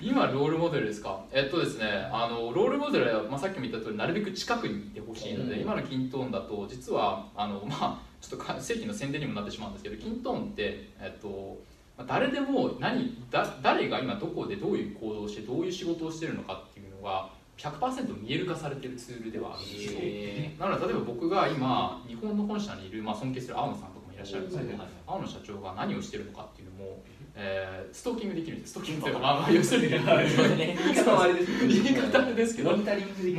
[0.00, 1.24] 今ロールモデルですか？
[1.32, 5.62] えっとですねあのロールモデルは、まあ、さっきも言った通りなるべく近くにいてほしいので、うん。
[5.62, 11.58] 今のキントーンだと実はあのまあちょっとか正規の宣伝にもなってしまうんですけどキントーンってえっと
[11.96, 20.00] まあ誰でも何だ誰が今どこでどういう行動をしてどういう仕事をしてるのかっていうのが100%見える化されてるツールではあるんですよ。
[20.02, 27.02] へなので例えば僕が今日本の本社にいる、まあ、尊敬する青野さんとかもいらっしゃるんですけど、青野社長が何をしてるのかっていうのも、
[27.36, 29.92] えーストーキングできるんですストーキングというかまあまあ要するに。
[30.56, 32.70] ね言い方はあれですけど。
[32.70, 32.76] モ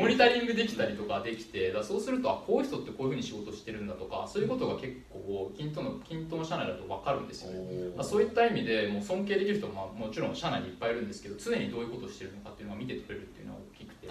[0.08, 14.08] ニタリングできたりとかできてだそうするとあこういう人ってこういうふうに仕事してるんだとかそういうことが結構均等の均等の社内だと分かるんですよね、まあ、そういった意味でもう尊敬できる人もまあもちろん社内にいっぱいいるんですけど常にどういうことをしてるのかっていうのが見て取れるっていうのは大きくて。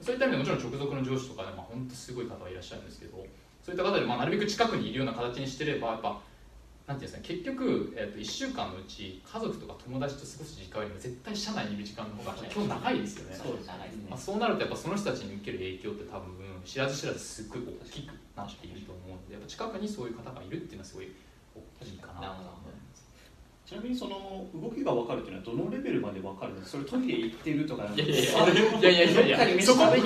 [0.00, 3.24] そういった意味でもちろん直属の上司とかで、まあ、本当すごい方はいらっしゃるんですけど
[3.62, 6.20] そういった方で、まあ、なるべく近くにいるような形にしてればやっぱ
[6.86, 13.36] なんていうんですか結局、えっと1週間のうち家族とか友達と過ごす時間よりも絶対社内にいる時間の方が今日長いですよね。
[13.36, 14.06] そうです長いですね。
[14.10, 16.32] まあ、そうなるとやっぱその人たちに受ける影響って多分
[16.64, 21.12] 知らず知らずすっごい大きくなっていると思うのでやっぱ近くにそういう方がいるっていうのはすごい
[21.54, 22.72] 大きいかななるほど
[23.72, 28.02] ちなみにその動きが分かるっていうのはどのレベルまで分かるんですかそれトイレ行ってるとかなんか？
[28.02, 29.22] いやいやいや。
[29.24, 30.02] いやいやそこに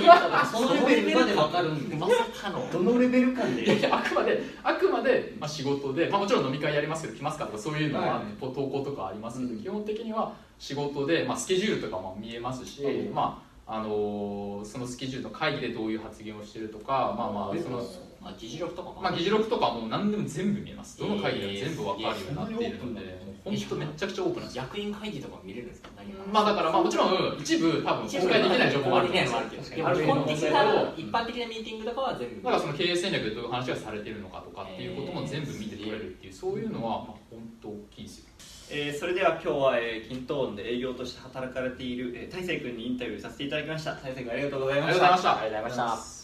[0.53, 8.25] そのレベルまで分かるんですまさかのどのレベル感いやいでやあくまであくまで、まあ、仕事で、まあ、もちろん飲み会やりますけど来ますかとかそういうのは、はい。
[8.41, 9.61] こう投稿とかありますけど、うん。
[9.61, 13.15] 基本的には仕事で、まあ、スケジュールとかも見えますし、うん。
[13.15, 17.83] まああのーそのスケジュールの会議でどういう発言をしてるとか、まあまあその
[18.27, 20.99] まあ議事録とかもまあ、議事録とかも何でも全部見えます。
[20.99, 24.63] どの会議でも全部分かるようになっているので、えー本当めちゃくちゃオープンなんですよ。
[24.65, 25.89] 役員会議とかも見れるんですか？
[26.33, 29.39] まあだからまあもちろん一部多分公開できない情報もあるんですよ。
[29.49, 38.25] で確かにも基本的あなる一般的なミーティングとかは全部だからその経営戦略でどういう話がされてるのかとかっていうことも全部見て取れるっていうそういうのはまあ本当大きいですよ。
[38.73, 43.95] えーそれでは今日は、えー、キントーンで営業として働かれている、えー、大成君にインタビューさせていただきました。
[43.95, 45.07] 大成君ありがとうございありました。
[45.09, 45.41] がとうございました。
[45.43, 46.16] ありがとうございました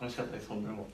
[0.00, 0.88] 楽しかったです本当にも